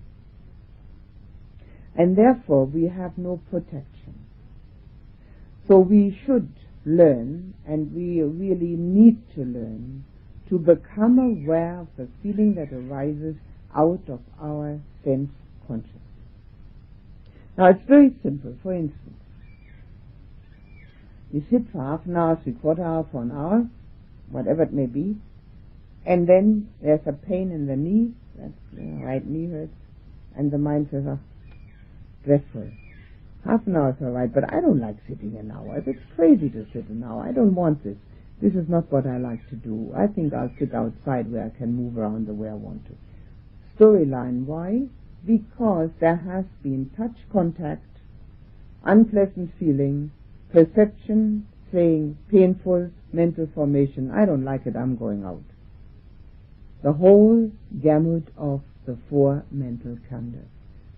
[1.96, 4.26] And therefore we have no protection.
[5.68, 6.52] So we should
[6.84, 10.04] learn, and we really need to learn,
[10.48, 13.34] to become aware of the feeling that arises
[13.74, 15.30] out of our sense
[15.66, 16.02] consciousness.
[17.58, 18.54] Now it's very simple.
[18.62, 19.16] For instance,
[21.32, 23.68] you sit for half an hour, three quarter hour, for an hour,
[24.30, 25.16] whatever it may be,
[26.04, 28.52] and then there's a pain in the knee, that
[29.04, 29.74] right knee hurts,
[30.36, 31.18] and the mind says, ah, oh,
[32.24, 32.70] dreadful.
[33.44, 35.82] Half an hour is all right, but I don't like sitting an hour.
[35.86, 37.22] It's crazy to sit an hour.
[37.22, 37.96] I don't want this.
[38.42, 39.92] This is not what I like to do.
[39.96, 42.92] I think I'll sit outside where I can move around the way I want to.
[43.78, 44.44] Storyline.
[44.44, 44.88] Why?
[45.24, 47.86] Because there has been touch contact,
[48.84, 50.10] unpleasant feeling,
[50.52, 54.10] perception saying painful mental formation.
[54.10, 54.76] I don't like it.
[54.76, 55.42] I'm going out.
[56.82, 57.50] The whole
[57.82, 60.48] gamut of the four mental khandhas.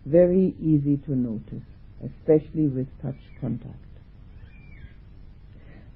[0.04, 1.66] Very easy to notice,
[2.04, 3.76] especially with touch contact.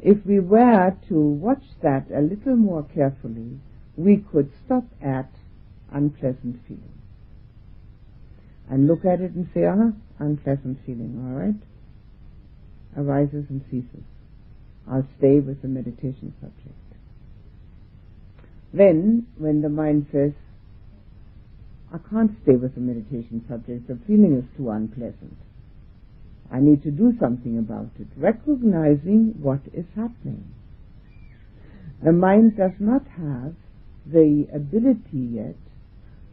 [0.01, 3.61] If we were to watch that a little more carefully,
[3.97, 5.31] we could stop at
[5.93, 6.99] unpleasant feeling.
[8.69, 11.55] And look at it and say, ah, unpleasant feeling, all right?
[12.97, 14.05] Arises and ceases.
[14.91, 16.75] I'll stay with the meditation subject.
[18.73, 20.33] Then, when the mind says,
[21.93, 25.37] I can't stay with the meditation subject, the feeling is too unpleasant.
[26.51, 30.45] I need to do something about it, recognizing what is happening.
[32.03, 33.55] The mind does not have
[34.07, 35.57] the ability yet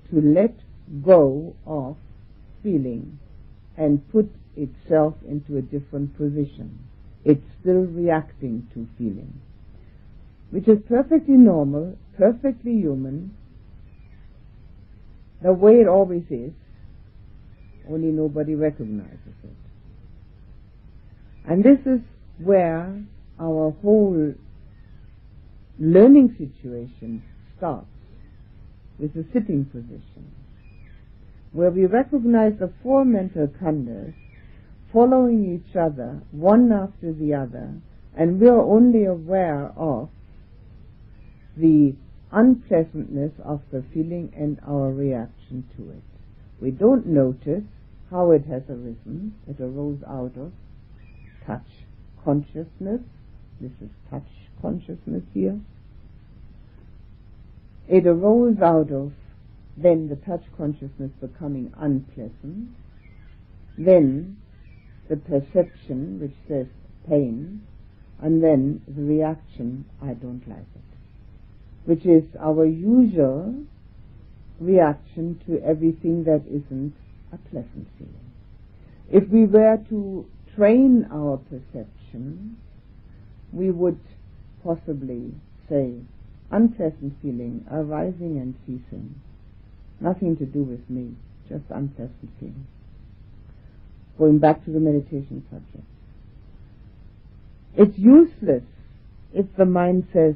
[0.10, 0.56] to let
[1.04, 1.98] go of
[2.64, 3.20] feeling
[3.78, 6.80] and put itself into a different position.
[7.26, 9.42] It's still reacting to feeling,
[10.52, 13.36] which is perfectly normal, perfectly human,
[15.42, 16.52] the way it always is,
[17.90, 19.56] only nobody recognizes it.
[21.50, 22.02] And this is
[22.38, 23.02] where
[23.40, 24.34] our whole
[25.80, 27.24] learning situation
[27.58, 27.88] starts
[29.00, 30.32] with the sitting position,
[31.52, 34.14] where we recognize the four mental khandhas
[34.92, 37.74] following each other, one after the other,
[38.16, 40.10] and we are only aware of
[41.56, 41.94] the
[42.32, 46.04] unpleasantness of the feeling and our reaction to it.
[46.62, 47.64] We don't notice
[48.10, 49.36] how it has arisen.
[49.48, 50.52] It arose out of
[51.46, 51.68] touch
[52.24, 53.02] consciousness.
[53.62, 54.28] This is touch
[54.62, 55.60] consciousness here.
[57.88, 59.14] It arose out of
[59.78, 62.70] then the touch consciousness becoming unpleasant,
[63.78, 64.38] then
[65.10, 66.68] the perception which says
[67.08, 67.66] pain,
[68.22, 70.98] and then the reaction, I don't like it,
[71.86, 73.56] which is our usual
[74.60, 76.94] reaction to everything that isn't
[77.34, 78.32] a pleasant feeling.
[79.12, 82.58] If we were to train our perception,
[83.52, 84.00] we would
[84.64, 85.34] possibly
[85.68, 85.96] say
[86.52, 89.16] unpleasant feeling arising and ceasing.
[90.00, 91.16] Nothing to do with me,
[91.48, 92.68] just unpleasant feeling.
[94.20, 95.88] Going back to the meditation subject.
[97.76, 98.64] It's useless
[99.34, 100.36] if the mind says,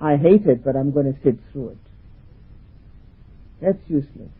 [0.00, 1.78] I hate it, but I'm going to sit through it.
[3.60, 4.30] That's useless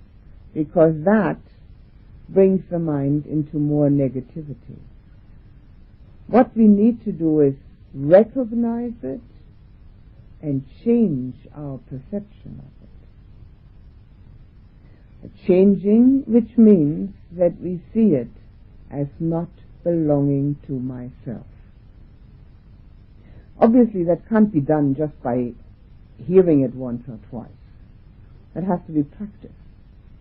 [0.55, 1.39] because that
[2.31, 4.79] brings the mind into more negativity.
[6.27, 7.55] What we need to do is
[7.93, 9.21] recognize it
[10.41, 12.80] and change our perception of it.
[15.47, 18.31] Changing which means that we see it
[18.91, 19.49] as not
[19.85, 21.47] belonging to myself.
[23.59, 25.53] Obviously that can't be done just by
[26.27, 27.51] hearing it once or twice.
[28.55, 29.55] That has to be practiced.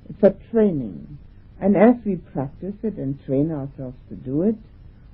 [0.10, 1.18] It's a training.
[1.62, 4.56] And as we practice it and train ourselves to do it,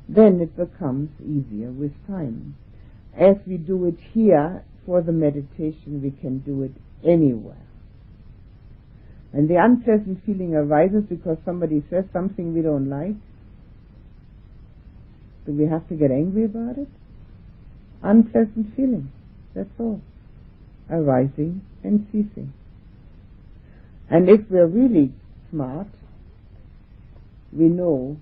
[0.08, 2.56] then it becomes easier with time.
[3.18, 6.74] As we do it here for the meditation, we can do it
[7.04, 7.65] anywhere.
[9.36, 13.18] And the unpleasant feeling arises because somebody says something we don't like.
[15.46, 16.88] Do we have to get angry about it?
[18.02, 19.12] Unpleasant feeling.
[19.54, 20.00] That's all.
[20.90, 22.54] Arising and ceasing.
[24.10, 25.12] And if we're really
[25.52, 25.88] smart,
[27.52, 28.16] we know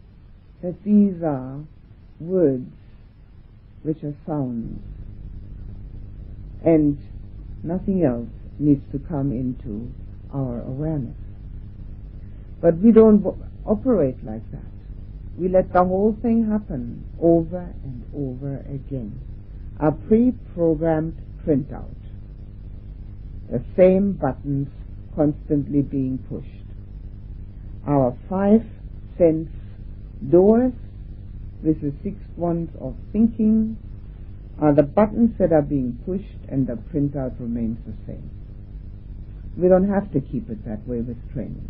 [0.64, 1.60] that these are
[2.20, 2.72] words
[3.84, 4.82] which are sounds
[6.66, 6.98] and
[7.62, 9.92] nothing else needs to come into
[10.34, 11.16] our awareness.
[12.62, 13.26] But we don't
[13.66, 14.62] operate like that.
[15.38, 19.20] We let the whole thing happen over and over again.
[19.80, 21.90] A pre-programmed printout.
[23.52, 24.70] The same buttons
[25.16, 26.48] constantly being pushed.
[27.88, 28.64] Our five
[29.18, 29.50] sense
[30.32, 30.74] doors
[31.64, 33.78] with the six ones of thinking
[34.60, 38.30] are the buttons that are being pushed and the printout remains the same.
[39.58, 41.68] We don't have to keep it that way with training.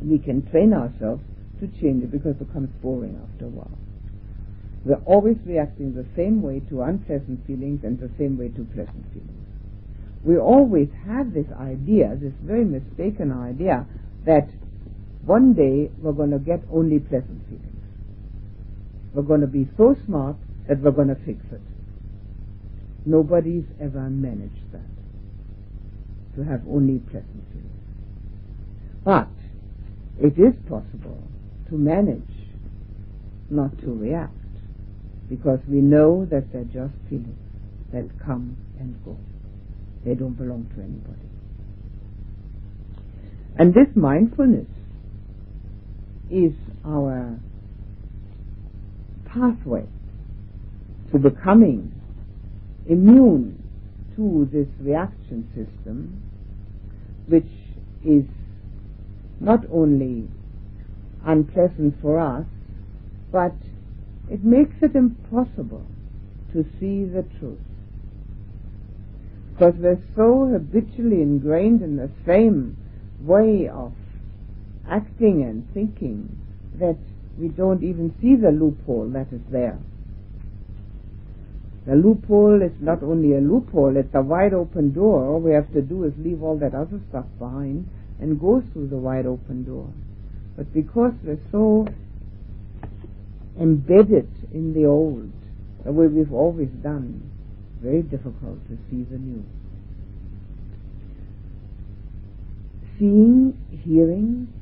[0.00, 1.22] We can train ourselves
[1.60, 3.78] to change it because it becomes boring after a while.
[4.84, 9.04] We're always reacting the same way to unpleasant feelings and the same way to pleasant
[9.12, 9.48] feelings
[10.24, 13.86] we always have this idea, this very mistaken idea,
[14.26, 14.48] that
[15.24, 17.64] one day we're going to get only pleasant feelings.
[19.14, 20.36] We're going to be so smart
[20.68, 21.60] that we're going to fix it.
[23.06, 24.84] Nobody's ever managed that,
[26.38, 27.66] to have only pleasant feelings.
[29.04, 29.28] But
[30.20, 31.22] it is possible
[31.68, 32.22] to manage
[33.50, 34.32] not to react,
[35.28, 37.38] because we know that they're just feelings
[37.92, 39.16] that come and go.
[40.04, 41.28] They don't belong to anybody.
[43.56, 44.68] And this mindfulness
[46.30, 46.52] is
[46.86, 47.40] our
[49.26, 49.86] pathway
[51.10, 51.92] to becoming
[52.86, 53.62] immune
[54.14, 56.22] to this reaction system,
[57.28, 57.50] which
[58.04, 58.24] is
[59.40, 60.28] not only
[61.24, 62.46] unpleasant for us,
[63.30, 63.54] but
[64.30, 65.86] it makes it impossible
[66.52, 67.58] to see the truth
[69.58, 72.76] because we're so habitually ingrained in the same
[73.20, 73.92] way of
[74.88, 76.28] acting and thinking
[76.78, 76.96] that
[77.36, 79.78] we don't even see the loophole that is there.
[81.88, 85.24] The loophole is not only a loophole, it's a wide open door.
[85.24, 87.88] All we have to do is leave all that other stuff behind
[88.20, 89.88] and go through the wide open door.
[90.54, 91.88] But because we're so
[93.58, 95.32] embedded in the old,
[95.86, 97.22] the way we've always done,
[97.80, 99.42] very difficult to see the new.
[102.98, 104.52] Seeing, hearing,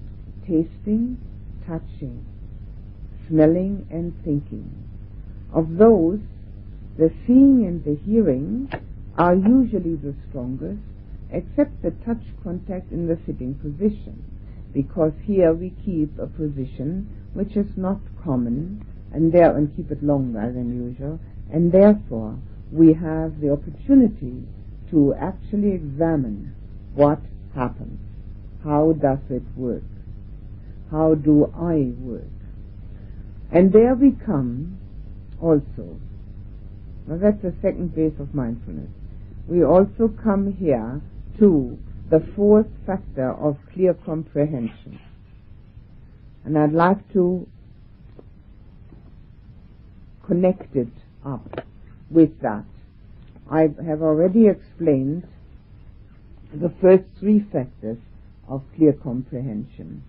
[0.43, 1.19] tasting,
[1.67, 2.25] touching,
[3.27, 4.71] smelling and thinking.
[5.53, 6.21] Of those,
[6.99, 8.71] the seeing and the hearing
[9.19, 10.81] are usually the strongest,
[11.31, 14.25] except the touch contact in the sitting position,
[14.73, 20.03] because here we keep a position which is not common, and there and keep it
[20.03, 21.19] longer than usual,
[21.53, 22.39] and therefore
[22.73, 24.43] we have the opportunity
[24.91, 26.55] to actually examine
[26.95, 27.21] what
[27.55, 28.01] happens.
[28.65, 29.83] How does it work?
[30.91, 32.25] How do I work?
[33.53, 34.79] And there we come
[35.41, 36.01] also.
[37.07, 38.91] Now that's the second base of mindfulness.
[39.49, 41.01] We also come here
[41.39, 41.79] to
[42.11, 45.01] the fourth factor of clear comprehension.
[46.45, 47.47] And I'd like to
[50.27, 50.93] connect it
[51.25, 51.65] up
[52.11, 52.65] with that.
[53.51, 55.27] I have already explained
[56.53, 57.99] the first three factors
[58.49, 60.03] of clear comprehension.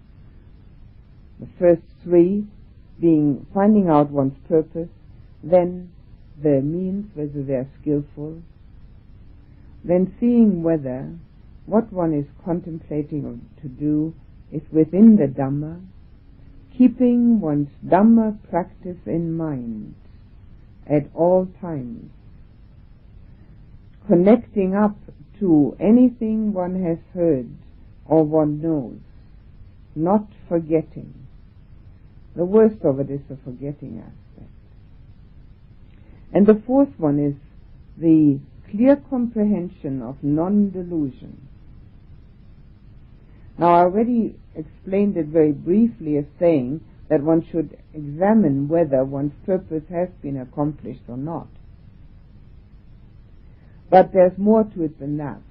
[1.40, 2.48] The first three
[3.00, 4.90] being finding out one's purpose,
[5.44, 5.92] then
[6.42, 8.42] the means, whether they are skillful,
[9.84, 11.18] then seeing whether
[11.66, 14.14] what one is contemplating to do
[14.52, 15.82] is within the Dhamma,
[16.78, 19.96] keeping one's Dhamma practice in mind
[20.90, 22.12] at all times,
[24.08, 24.96] connecting up
[25.40, 27.50] to anything one has heard
[28.06, 29.00] or one knows,
[29.96, 31.14] not forgetting.
[32.36, 34.27] The worst of it is the forgetting aspect.
[36.34, 37.36] And the fourth one is
[37.98, 41.48] the clear comprehension of non-delusion.
[43.58, 49.34] Now I already explained it very briefly as saying that one should examine whether one's
[49.46, 51.48] purpose has been accomplished or not.
[53.90, 55.42] But there's more to it than that.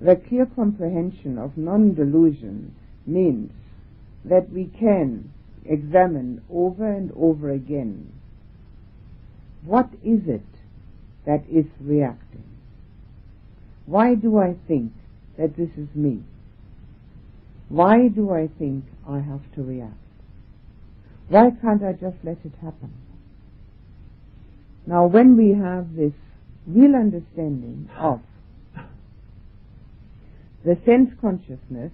[0.00, 2.74] The clear comprehension of non-delusion
[3.06, 3.50] means
[4.24, 5.32] that we can
[5.64, 8.12] examine over and over again
[9.64, 10.42] what is it
[11.24, 12.44] that is reacting?
[13.86, 14.92] Why do I think
[15.38, 16.22] that this is me?
[17.68, 19.94] Why do I think I have to react?
[21.28, 22.92] Why can't I just let it happen?
[24.86, 26.12] Now, when we have this
[26.66, 28.20] real understanding of
[30.64, 31.92] the sense consciousness,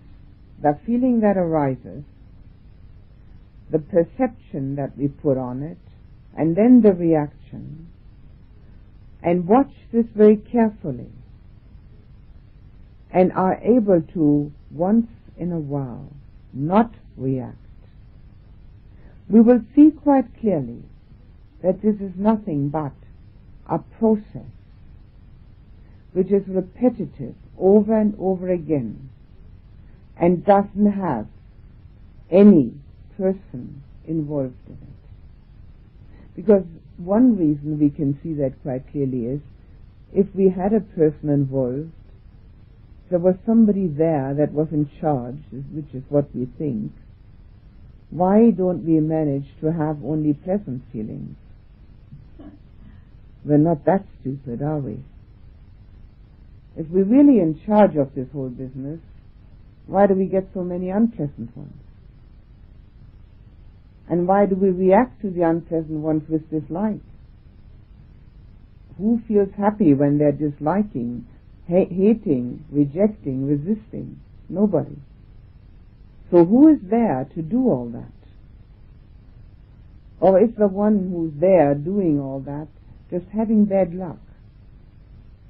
[0.61, 2.03] the feeling that arises,
[3.71, 5.79] the perception that we put on it,
[6.37, 7.89] and then the reaction,
[9.23, 11.11] and watch this very carefully.
[13.11, 16.13] And are able to once in a while
[16.53, 17.57] not react,
[19.29, 20.83] we will see quite clearly
[21.63, 22.93] that this is nothing but
[23.67, 24.51] a process
[26.13, 29.11] which is repetitive over and over again
[30.17, 31.27] and doesn't have
[32.31, 32.73] any
[33.17, 34.98] person involved in it.
[36.39, 36.63] Because
[36.99, 39.41] one reason we can see that quite clearly is
[40.15, 41.91] if we had a person involved,
[43.11, 46.93] there was somebody there that was in charge, which is what we think,
[48.11, 51.35] why don't we manage to have only pleasant feelings?
[53.45, 54.99] We're not that stupid, are we?
[56.77, 59.01] If we're really in charge of this whole business,
[59.89, 61.75] why do we get so many unpleasant ones?
[64.11, 67.01] And why do we react to the unpleasant ones with dislike?
[68.97, 71.27] Who feels happy when they're disliking,
[71.69, 74.19] ha- hating, rejecting, resisting?
[74.49, 74.97] Nobody.
[76.31, 78.13] So who is there to do all that?
[80.21, 82.69] Or is the one who's there doing all that
[83.11, 84.19] just having bad luck?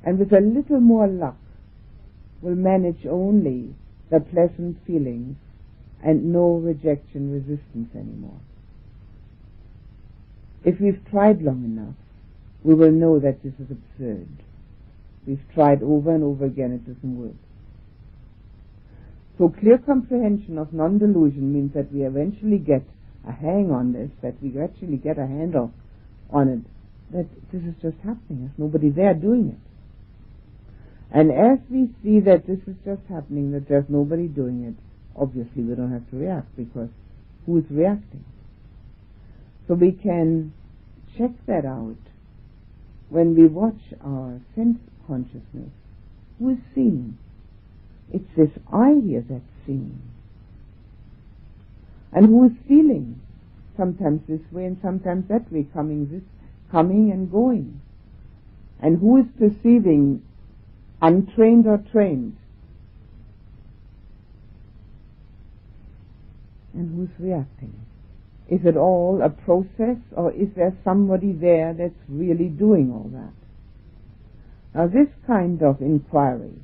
[0.05, 1.39] And with a little more luck
[2.43, 3.75] will manage only
[4.11, 5.37] the pleasant feelings
[6.03, 8.41] and no rejection resistance anymore.
[10.65, 11.95] If we've tried long enough,
[12.63, 14.29] we will know that this is absurd.
[15.27, 17.37] We've tried over and over again, it doesn't work.
[19.39, 22.83] So clear comprehension of non-delusion means that we eventually get
[23.27, 25.73] a hang on this, that we actually get a handle
[26.31, 28.41] on it, that this is just happening.
[28.41, 31.15] There's nobody there doing it.
[31.15, 34.75] And as we see that this is just happening, that there's nobody doing it,
[35.17, 36.89] obviously we don't have to react because
[37.47, 38.25] who is reacting?
[39.67, 40.53] So we can
[41.17, 41.97] check that out
[43.09, 45.73] when we watch our sense consciousness.
[46.39, 47.19] Who is seeing?
[48.13, 50.01] It's this I here that's seeing.
[52.13, 53.21] And who is feeling?
[53.77, 56.23] Sometimes this way and sometimes that way, coming this,
[56.71, 57.81] coming and going.
[58.81, 60.23] And who is perceiving,
[61.03, 62.37] untrained or trained?
[66.79, 67.75] And who's reacting?
[68.49, 73.35] Is it all a process or is there somebody there that's really doing all that?
[74.75, 76.55] Now this kind of inquiry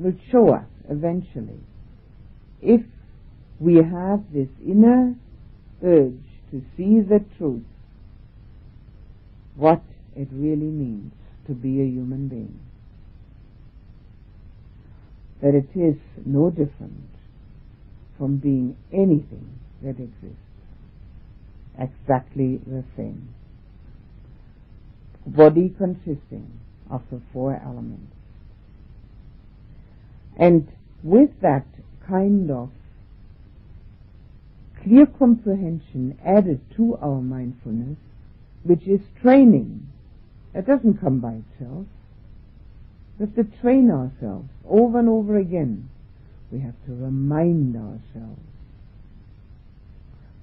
[0.00, 1.60] will show us eventually
[2.60, 2.80] if
[3.60, 5.14] we have this inner
[5.80, 7.62] urge to see the truth,
[9.54, 9.82] what
[10.16, 11.12] it really means
[11.46, 12.58] to be a human being.
[15.40, 17.13] That it is no different
[18.18, 20.38] from being anything that exists.
[21.78, 23.34] Exactly the same.
[25.26, 26.60] Body consisting
[26.90, 28.12] of the four elements.
[30.38, 30.68] And
[31.02, 31.66] with that
[32.06, 32.70] kind of
[34.82, 37.98] clear comprehension added to our mindfulness,
[38.62, 39.86] which is training.
[40.54, 41.86] It doesn't come by itself.
[43.18, 45.88] We have to train ourselves over and over again.
[46.54, 48.38] We have to remind ourselves.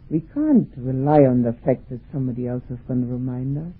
[0.09, 3.74] We can't rely on the fact that somebody else is going to remind us.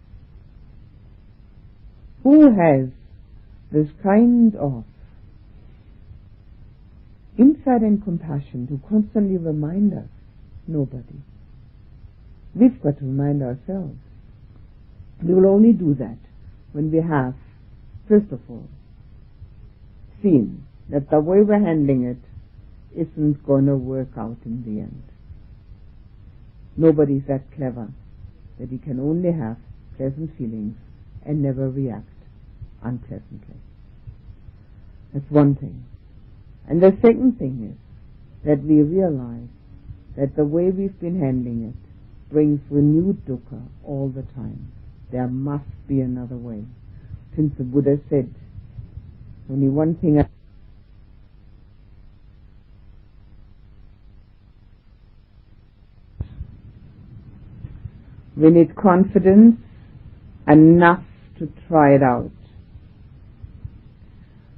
[2.24, 2.88] Who has
[3.74, 4.86] this kind of
[7.38, 10.08] insight and compassion to constantly remind us?
[10.70, 11.20] Nobody.
[12.56, 13.98] We've got to remind ourselves.
[15.22, 16.20] We will only do that
[16.72, 17.34] when we have,
[18.08, 18.70] first of all,
[20.24, 22.18] seen that the way we're handling it
[23.00, 25.04] isn't going to work out in the end.
[26.76, 27.90] Nobody's that clever
[28.60, 29.58] that he can only have
[29.98, 30.76] pleasant feelings
[31.26, 32.08] and never react
[32.84, 33.56] unpleasantly.
[35.14, 35.86] That's one thing.
[36.68, 39.50] And the second thing is that we realize
[40.18, 44.72] that the way we've been handling it brings renewed dukkha all the time.
[45.12, 46.64] There must be another way.
[47.36, 48.34] Since the Buddha said,
[49.50, 50.18] only one thing
[58.42, 59.58] we need confidence
[60.48, 61.04] enough
[61.40, 62.32] to try it out.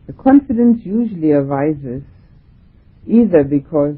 [0.08, 2.04] The confidence usually arises
[3.08, 3.98] either because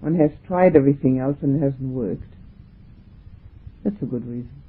[0.00, 2.34] one has tried everything else and it hasn't worked.
[3.84, 4.62] That's a good reason.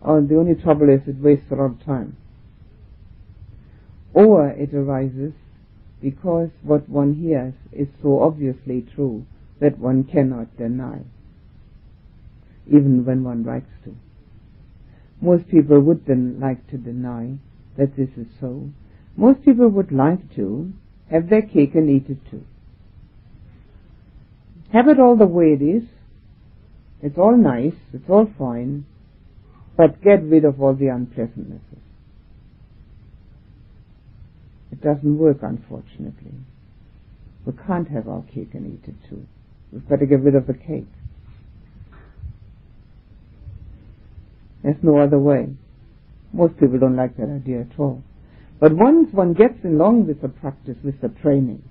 [0.00, 2.16] Or the only trouble is it wastes a lot of time.
[4.14, 5.32] Or it arises
[6.00, 9.26] because what one hears is so obviously true
[9.60, 11.00] that one cannot deny,
[12.66, 13.94] even when one likes to.
[15.20, 17.38] Most people would then like to deny
[17.76, 18.70] that this is so.
[19.16, 20.72] Most people would like to
[21.10, 22.44] have their cake and eat it too.
[24.72, 25.82] Have it all the way it is.
[27.02, 28.84] It's all nice, it's all fine,
[29.76, 31.80] but get rid of all the unpleasantnesses.
[34.70, 36.32] It doesn't work, unfortunately.
[37.44, 39.26] We can't have our cake and eat it too.
[39.72, 40.86] We've got to get rid of the cake.
[44.62, 45.48] There's no other way.
[46.32, 48.02] Most people don't like that idea at all.
[48.60, 51.62] But once one gets along with the practice, with the training,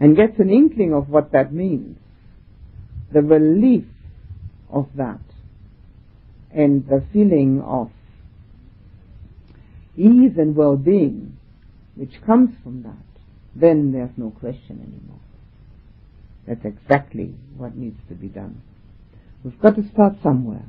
[0.00, 1.98] and gets an inkling of what that means,
[3.12, 3.84] the relief
[4.70, 5.20] of that,
[6.54, 7.90] and the feeling of
[9.96, 11.36] ease and well-being
[11.98, 13.20] which comes from that,
[13.56, 15.18] then there's no question anymore.
[16.46, 18.62] That's exactly what needs to be done.
[19.42, 20.64] We've got to start somewhere.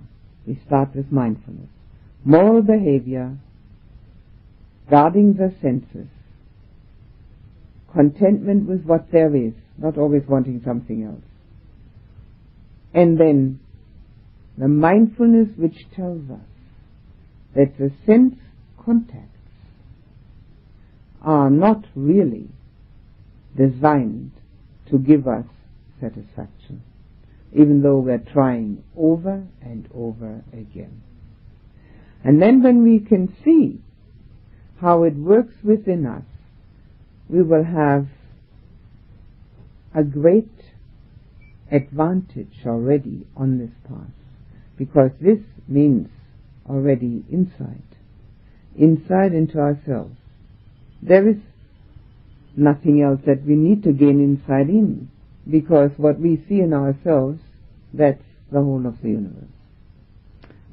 [0.45, 1.69] We start with mindfulness.
[2.23, 3.37] Moral behavior,
[4.89, 6.07] guarding the senses,
[7.93, 11.23] contentment with what there is, not always wanting something else.
[12.93, 13.59] And then
[14.57, 16.39] the mindfulness which tells us
[17.55, 18.35] that the sense
[18.83, 19.25] contacts
[21.21, 22.47] are not really
[23.55, 24.31] designed
[24.89, 25.45] to give us
[25.99, 26.81] satisfaction,
[27.53, 31.01] even though we're trying over and over again.
[32.23, 33.79] And then when we can see
[34.81, 36.23] how it works within us,
[37.27, 38.07] we will have
[39.95, 40.51] a great
[41.71, 44.11] advantage already on this path
[44.77, 46.07] because this means
[46.67, 47.83] already insight,
[48.77, 50.15] insight into ourselves.
[51.01, 51.37] There is
[52.55, 55.09] nothing else that we need to gain insight in
[55.49, 57.39] because what we see in ourselves,
[57.93, 59.49] that's the whole of the universe.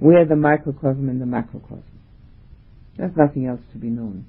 [0.01, 1.85] We are the microcosm and the macrocosm.
[2.97, 4.27] There's nothing else to be known.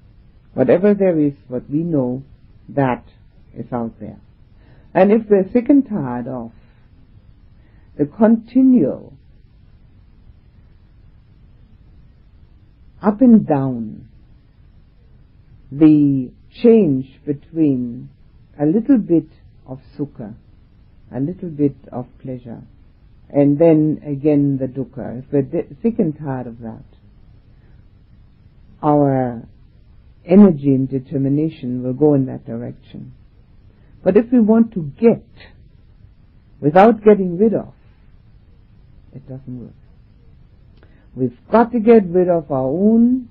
[0.53, 2.23] Whatever there is, what we know,
[2.69, 3.03] that
[3.55, 4.19] is out there.
[4.93, 6.51] And if we're sick and tired of
[7.97, 9.13] the continual
[13.01, 14.07] up and down,
[15.71, 16.31] the
[16.63, 18.09] change between
[18.59, 19.27] a little bit
[19.67, 20.33] of sukha,
[21.13, 22.61] a little bit of pleasure,
[23.29, 25.19] and then again the dukkha.
[25.19, 26.85] If we're sick and tired of that,
[28.81, 29.43] our
[30.25, 33.13] energy and determination will go in that direction.
[34.03, 35.25] But if we want to get
[36.59, 37.73] without getting rid of,
[39.13, 39.73] it doesn't work.
[41.15, 43.29] We've got to get rid of our own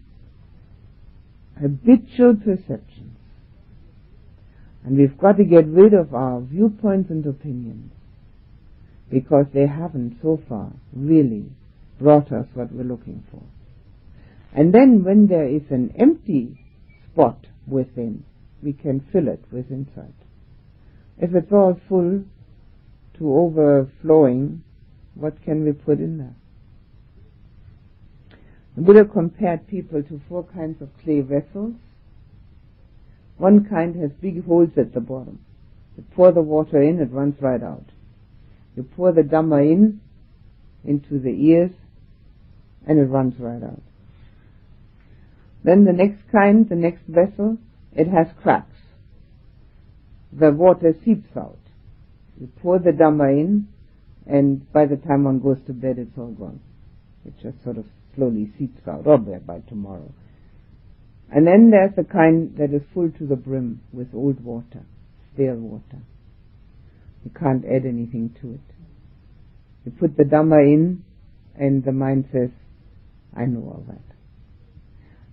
[1.60, 2.95] habitual perceptions.
[4.86, 7.92] And we've got to get rid of our viewpoints and opinions
[9.10, 11.46] because they haven't so far really
[12.00, 13.42] brought us what we're looking for.
[14.54, 16.58] And then when there is an empty
[17.12, 18.24] spot within,
[18.62, 20.14] we can fill it with insight.
[21.18, 22.24] If it's all full
[23.18, 24.62] to overflowing,
[25.14, 26.36] what can we put in there?
[28.76, 31.74] The Buddha compared people to four kinds of clay vessels.
[33.38, 35.40] One kind has big holes at the bottom.
[35.96, 37.84] You pour the water in, it runs right out.
[38.74, 40.00] You pour the Dhamma in,
[40.84, 41.72] into the ears,
[42.86, 43.82] and it runs right out.
[45.64, 47.58] Then the next kind, the next vessel,
[47.92, 48.76] it has cracks.
[50.32, 51.58] The water seeps out.
[52.38, 53.68] You pour the Dhamma in,
[54.26, 56.60] and by the time one goes to bed, it's all gone.
[57.24, 60.12] It just sort of slowly seeps out, oh, or by tomorrow.
[61.32, 64.84] And then there's the kind that is full to the brim with old water,
[65.34, 66.02] stale water.
[67.24, 68.60] You can't add anything to it.
[69.84, 71.04] You put the Dhamma in,
[71.58, 72.50] and the mind says,
[73.36, 74.02] I know all that.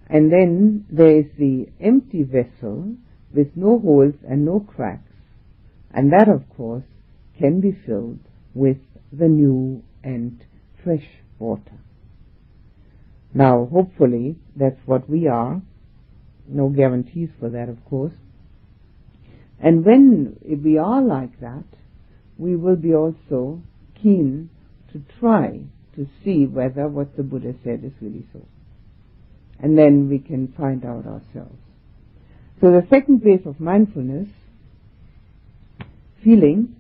[0.08, 2.96] And then there is the empty vessel
[3.34, 5.12] with no holes and no cracks.
[5.92, 6.84] And that, of course,
[7.40, 8.20] can be filled
[8.54, 8.78] with
[9.12, 10.44] the new and
[10.84, 11.08] fresh
[11.40, 11.80] water.
[13.34, 15.62] Now, hopefully, that's what we are.
[16.48, 18.14] No guarantees for that, of course.
[19.60, 21.64] And when we are like that,
[22.38, 23.62] we will be also
[24.02, 24.50] keen
[24.92, 25.62] to try
[25.96, 28.42] to see whether what the Buddha said is really so.
[29.60, 31.60] And then we can find out ourselves.
[32.60, 34.28] So the second base of mindfulness,
[36.24, 36.76] feeling,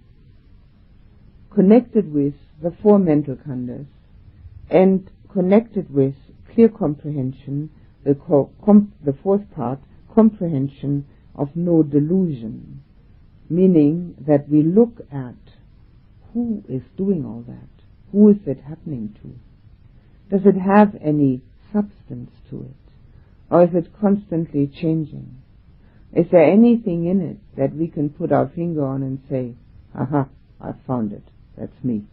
[1.54, 3.86] connected with the four mental khandhas,
[4.70, 6.16] and connected with
[6.54, 7.70] clear comprehension,
[8.04, 8.16] the,
[9.06, 9.80] the fourth part,
[10.14, 12.82] comprehension of no delusion,
[13.50, 15.36] meaning that we look at
[16.34, 17.70] who is doing all that,
[18.12, 21.42] who is it happening to, does it have any
[21.72, 22.92] substance to it,
[23.50, 25.42] or is it constantly changing?
[26.12, 29.56] Is there anything in it that we can put our finger on and say,
[29.96, 30.28] aha,
[30.62, 31.24] I found it,
[31.58, 32.04] that's me,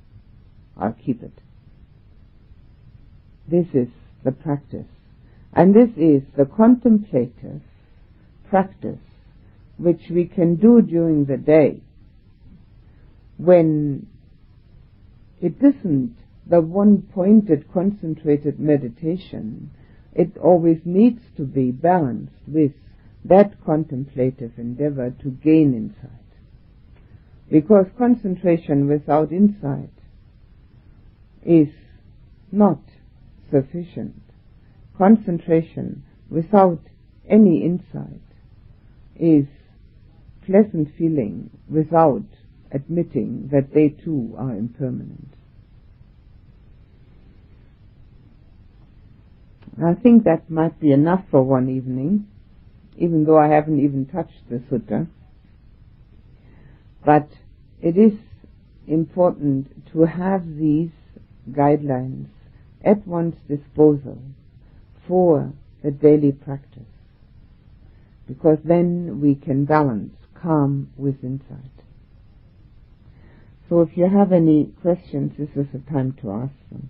[0.77, 1.33] I'll keep it.
[3.51, 3.89] This is
[4.25, 4.87] the practice.
[5.53, 7.63] And this is the contemplative
[8.49, 8.99] practice
[9.79, 11.81] which we can do during the day
[13.37, 14.07] when
[15.41, 19.71] it isn't the one pointed concentrated meditation.
[20.13, 22.73] It always needs to be balanced with
[23.25, 26.11] that contemplative endeavor to gain insight.
[27.51, 29.91] Because concentration without insight
[31.45, 31.69] is
[32.53, 32.81] not
[33.51, 34.21] sufficient.
[35.01, 36.81] Concentration without
[37.27, 38.21] any insight
[39.19, 39.47] is
[40.45, 42.27] pleasant feeling without
[42.71, 45.33] admitting that they too are impermanent.
[49.83, 52.27] I think that might be enough for one evening,
[52.99, 55.07] even though I haven't even touched the sutta.
[57.07, 57.31] But
[57.81, 58.19] it is
[58.87, 60.91] important to have these
[61.51, 62.27] guidelines
[62.85, 64.19] at one's disposal
[65.11, 65.53] for
[65.83, 66.87] the daily practice.
[68.29, 71.73] Because then we can balance calm with insight.
[73.69, 76.89] So if you have any questions, this is the time to ask them.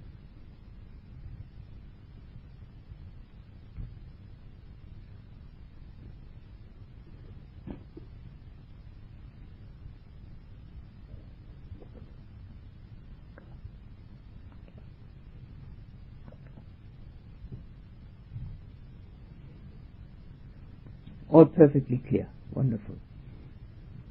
[21.32, 22.28] All perfectly clear.
[22.52, 22.96] Wonderful.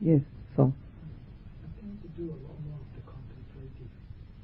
[0.02, 0.24] Yes,
[0.56, 0.72] so.
[0.72, 3.92] I tend to do a lot more of the contemplative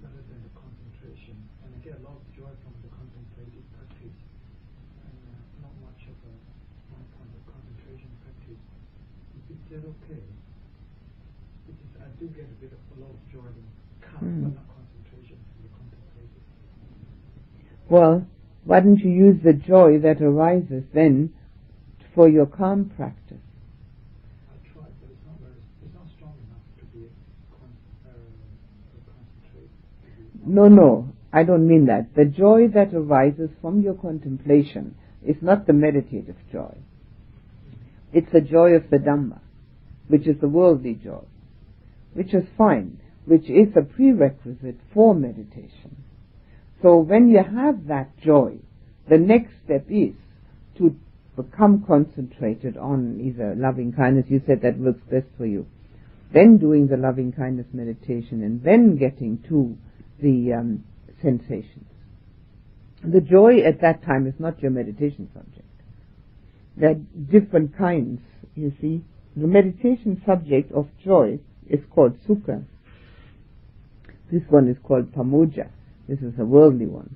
[0.04, 4.20] rather than the concentration, and I get a lot of joy from the contemplative practice,
[5.08, 6.36] and uh, not much of a
[6.92, 8.60] kind of concentration practice.
[9.48, 10.28] Is that okay?
[11.72, 13.68] Because I do get a bit of a lot of joy in
[14.04, 14.44] calm, mm.
[14.52, 16.44] but not concentration from the contemplative.
[17.88, 18.28] Well,
[18.68, 21.32] why don't you use the joy that arises then
[22.16, 23.38] for your calm practice.
[24.50, 25.36] I tried, but it's not,
[25.84, 27.10] it's not strong enough to be
[27.52, 27.70] con,
[28.08, 28.10] uh,
[30.46, 32.16] No, no, I don't mean that.
[32.16, 34.96] The joy that arises from your contemplation
[35.26, 36.78] is not the meditative joy.
[38.14, 39.40] It's the joy of the Dhamma,
[40.08, 41.26] which is the worldly joy,
[42.14, 45.98] which is fine, which is a prerequisite for meditation.
[46.82, 48.60] So when you have that joy,
[49.10, 50.14] the next step is
[50.78, 50.96] to
[51.36, 55.66] become concentrated on either loving kindness, you said that works best for you,
[56.34, 59.78] then doing the loving kindness meditation, and then getting to
[60.22, 60.84] the um,
[61.22, 61.86] sensations.
[63.04, 65.62] The joy at that time is not your meditation subject.
[66.78, 66.96] There are
[67.32, 68.22] different kinds,
[68.56, 69.04] you see.
[69.36, 72.64] The meditation subject of joy is called sukha.
[74.32, 75.70] This one is called pamojja.
[76.08, 77.16] This is a worldly one.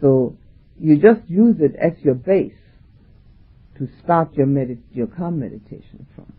[0.00, 0.36] So
[0.78, 2.52] you just use it as your base
[3.78, 6.32] to start your, medit- your calm meditation from.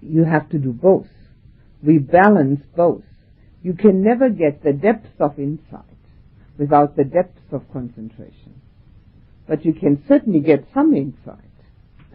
[0.00, 1.08] You have to do both.
[1.82, 3.02] We balance both.
[3.62, 5.82] You can never get the depth of insight
[6.58, 8.60] without the depth of concentration.
[9.48, 11.40] But you can certainly get some insight.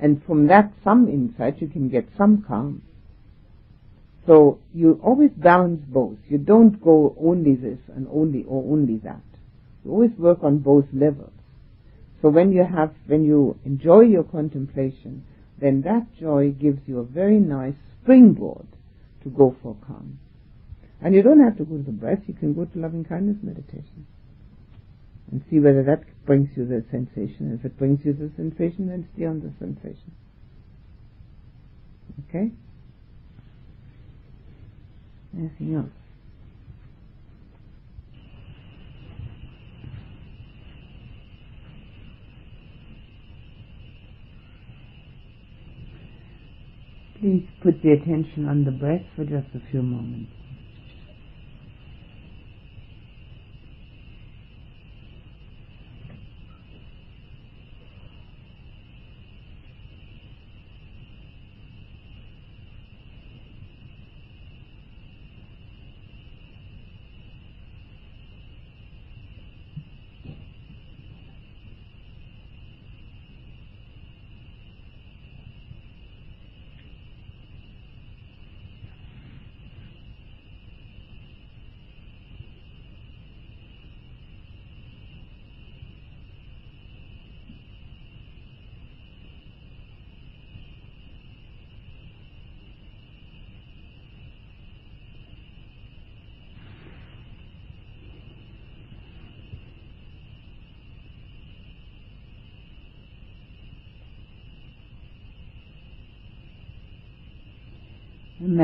[0.02, 2.82] And from that some insight you can get some calm.
[4.26, 6.18] So you always balance both.
[6.28, 9.22] You don't go only this and only or only that.
[9.84, 11.34] You always work on both levels.
[12.22, 15.26] So when you have, when you enjoy your contemplation,
[15.60, 18.68] then that joy gives you a very nice springboard
[19.24, 20.20] to go for calm.
[21.02, 23.38] And you don't have to go to the breath, you can go to loving kindness
[23.42, 24.06] meditation.
[25.32, 27.58] And see whether that brings you the sensation.
[27.58, 30.12] If it brings you the sensation, then stay on the sensation.
[32.30, 32.52] Okay?
[47.20, 50.34] Please put the attention on the breath for just a few moments.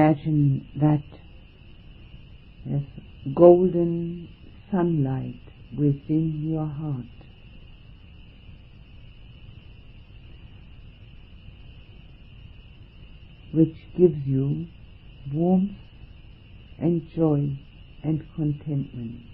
[0.07, 1.03] Imagine that
[2.65, 2.81] there's
[3.33, 4.29] golden
[4.71, 5.35] sunlight
[5.75, 7.03] within your heart.
[13.51, 14.67] Which gives you
[15.29, 15.75] warmth
[16.79, 17.49] and joy
[18.01, 19.25] and contentment.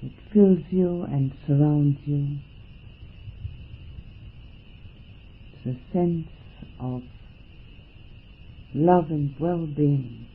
[0.00, 2.38] It fills you and surrounds you.
[5.68, 6.28] A sense
[6.80, 7.02] of
[8.74, 10.26] love and well-being.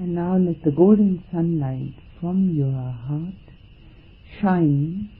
[0.00, 3.34] And now let the golden sunlight from your heart
[4.40, 5.10] shine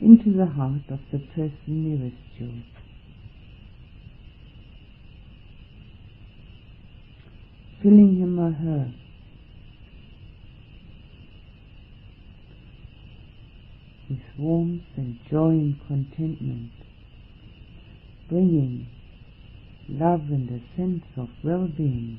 [0.00, 2.52] into the heart of the person nearest you.
[7.80, 8.92] Filling him or her
[14.10, 16.72] with warmth and joy and contentment,
[18.28, 18.88] bringing
[19.88, 22.18] love and a sense of well-being.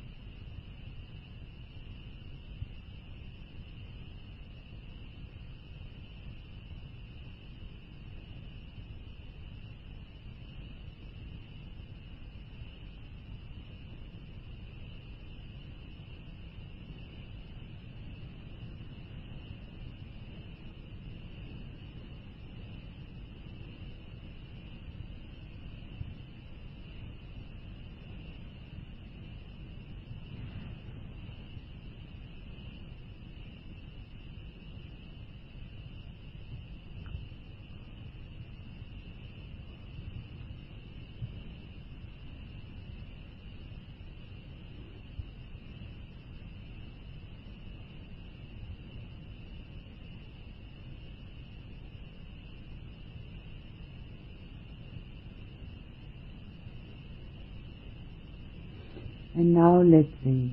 [59.54, 60.50] Now let the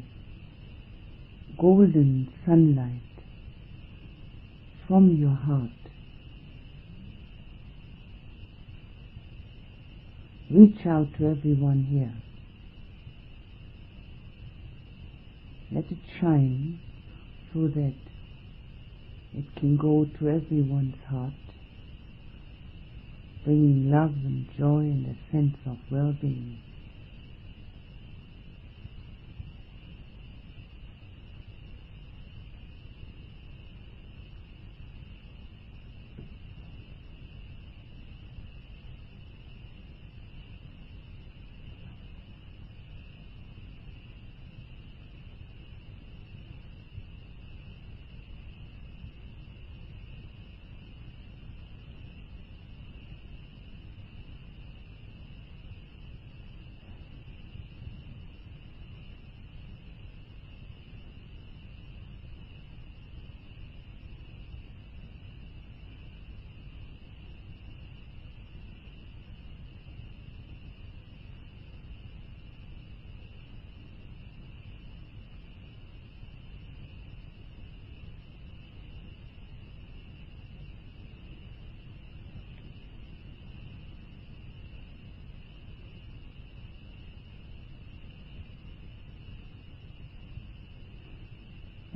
[1.57, 3.01] golden sunlight
[4.87, 5.69] from your heart
[10.51, 12.13] reach out to everyone here.
[15.73, 16.79] Let it shine
[17.53, 17.93] so that
[19.37, 21.33] it can go to everyone's heart,
[23.45, 26.57] bringing love and joy and a sense of well-being.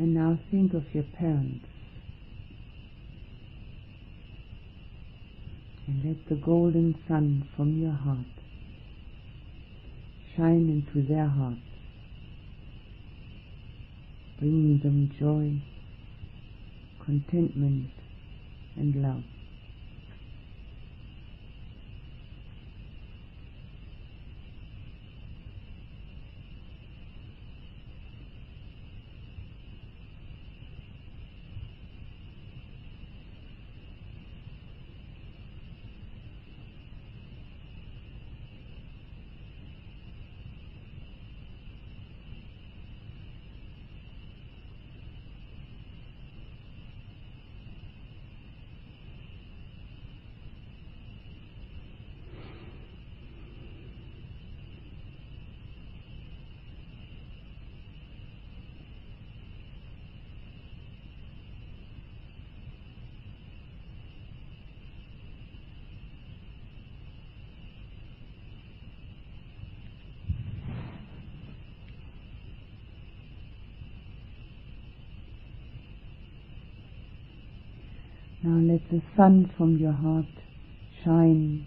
[0.06, 1.66] And now think of your parents.
[5.88, 8.28] And let the golden sun from your heart
[10.38, 11.58] shine into their hearts,
[14.38, 15.54] bringing them joy,
[17.04, 17.90] contentment,
[18.76, 19.24] and love.
[78.46, 80.26] Now let the sun from your heart
[81.04, 81.66] shine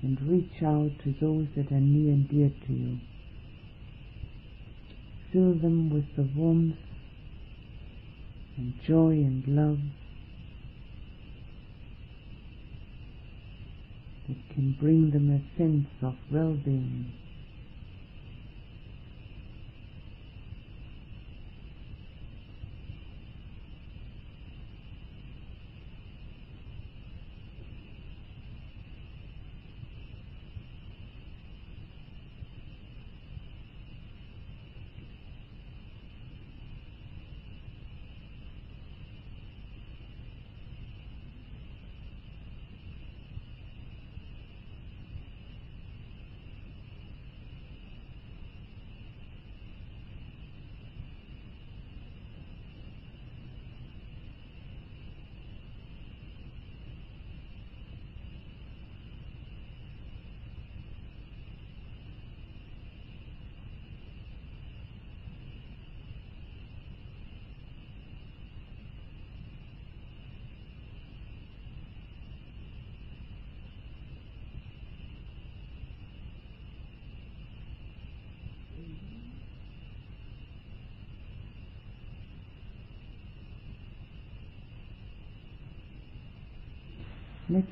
[0.00, 3.00] and reach out to those that are near and dear to you.
[5.32, 6.76] Fill them with the warmth
[8.56, 9.80] and joy and love
[14.28, 17.10] that can bring them a sense of well-being.
[17.10, 17.23] Let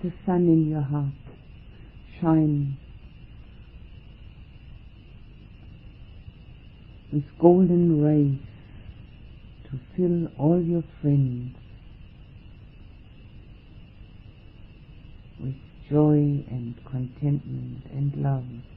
[0.03, 1.12] the sun in your heart
[2.20, 2.76] shine
[7.12, 8.40] with golden rays
[9.64, 11.55] to fill all your friends
[15.38, 15.55] with
[15.88, 18.71] joy and contentment and love.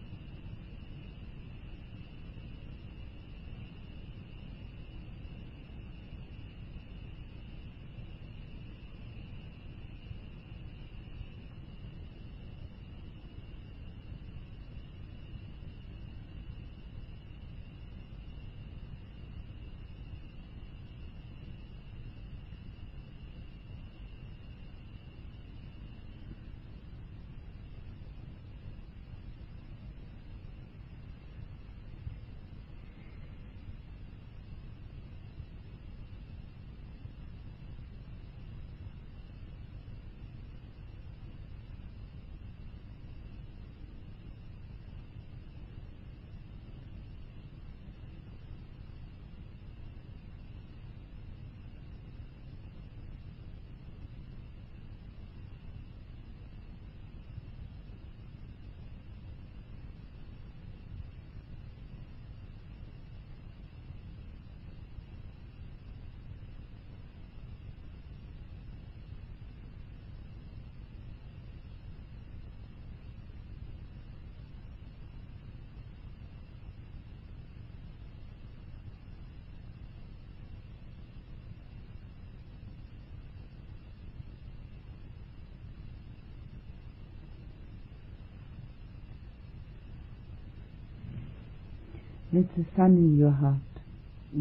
[92.35, 93.61] Let the sun in your heart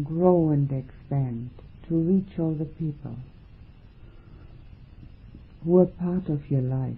[0.03, 1.51] grow and expand
[1.87, 3.15] to reach all the people
[5.63, 6.97] who are part of your life.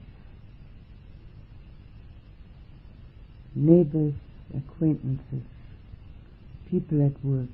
[3.54, 4.16] Neighbors,
[4.56, 5.46] acquaintances,
[6.68, 7.54] people at work,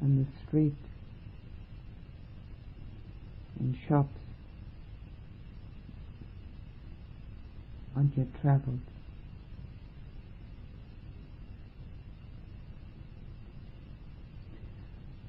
[0.00, 0.76] on the street,
[3.58, 4.20] in shops,
[7.96, 8.93] on your travels.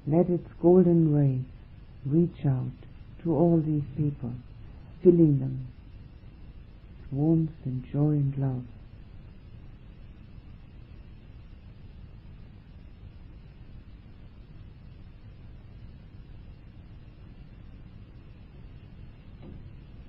[0.06, 1.44] Let its golden rays
[2.04, 2.70] reach out
[3.24, 4.32] to all these people,
[5.02, 5.66] filling them
[7.10, 8.62] with warmth and joy and love.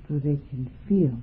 [0.07, 1.17] So they can feel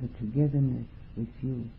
[0.00, 1.70] the togetherness with you.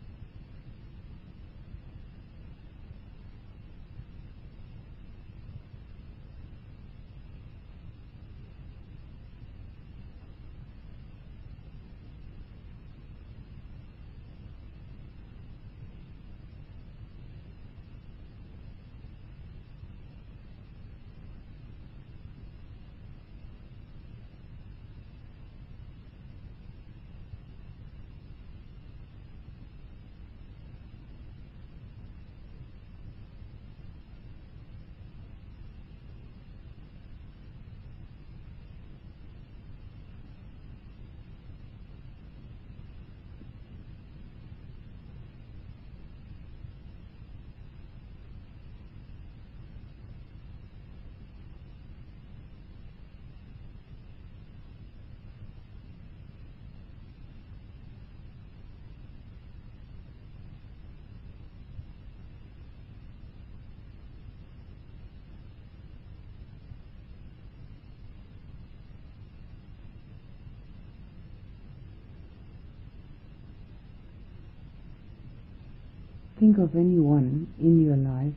[76.38, 78.34] Think of anyone in your life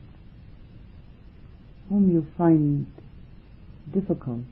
[1.90, 2.86] whom you find
[3.92, 4.44] difficult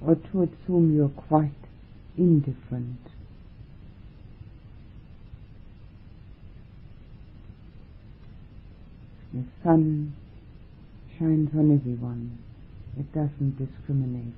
[0.00, 1.50] or towards whom you're quite
[2.16, 2.98] indifferent.
[9.32, 10.14] The sun
[11.18, 12.38] shines on everyone.
[12.98, 14.34] It doesn't discriminate.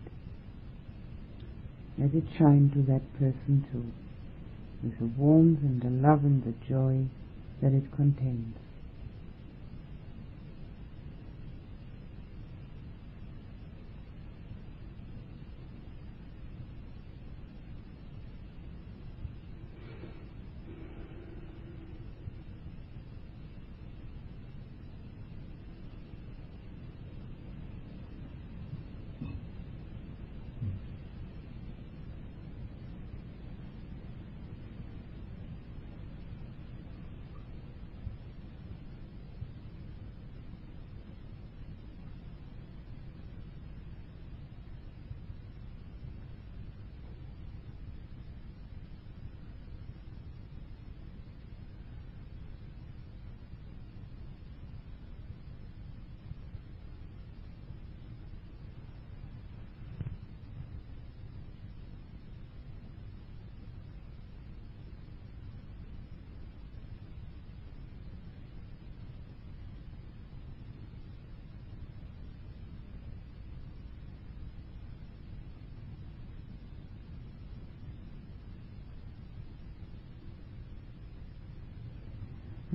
[1.98, 3.92] Let it shine to that person too,
[4.82, 7.06] with the warmth and the love and the joy
[7.64, 8.63] that it contains.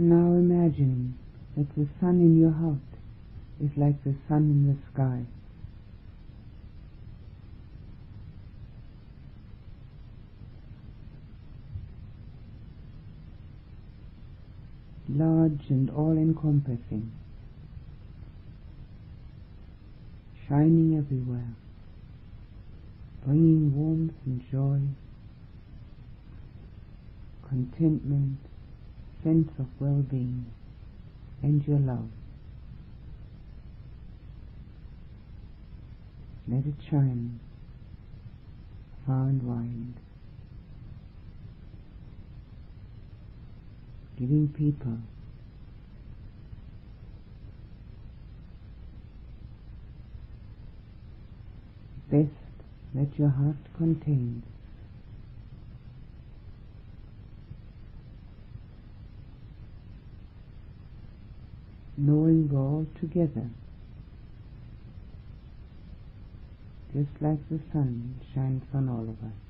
[0.02, 1.18] Now imagine
[1.58, 2.78] that the sun in your heart
[3.62, 5.26] is like the sun in the sky.
[15.10, 17.12] Large and all encompassing,
[20.48, 21.56] shining everywhere,
[23.26, 24.80] bringing warmth and joy,
[27.50, 28.38] contentment,
[29.24, 30.46] sense of well-being
[31.42, 32.10] and your love.
[36.48, 37.40] Let it shine
[39.06, 40.02] far and wide,
[44.18, 44.98] giving people
[52.10, 52.30] best
[52.96, 54.44] that your heart contains.
[62.08, 63.50] Rainbow together.
[66.94, 69.49] Just like the sun shines on all of us.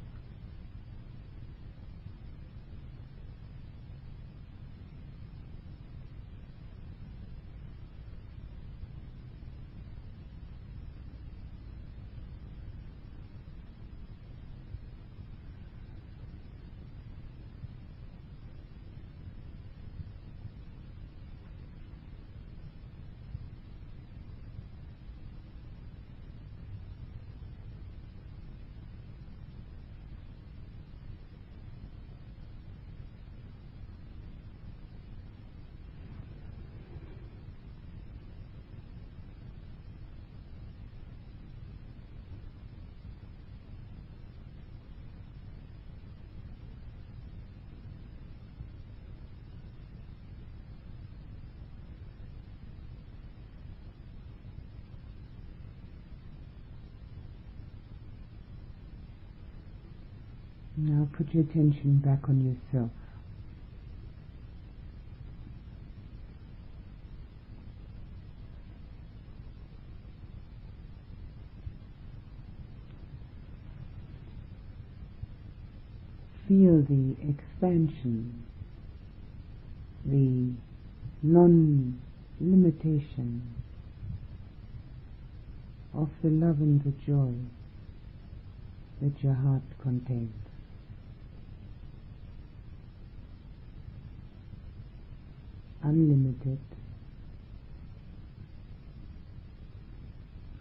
[60.81, 62.89] Now put your attention back on yourself.
[76.47, 78.45] Feel the expansion,
[80.05, 80.53] the
[81.21, 83.41] non-limitation
[85.93, 87.33] of the love and the joy
[89.01, 90.48] that your heart contains.
[95.83, 96.59] Unlimited,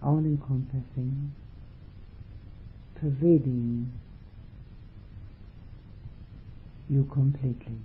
[0.03, 1.35] all encompassing,
[3.01, 3.93] pervading
[6.89, 7.79] you completely.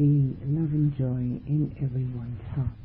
[0.00, 2.79] Be love and joy in everyone's heart.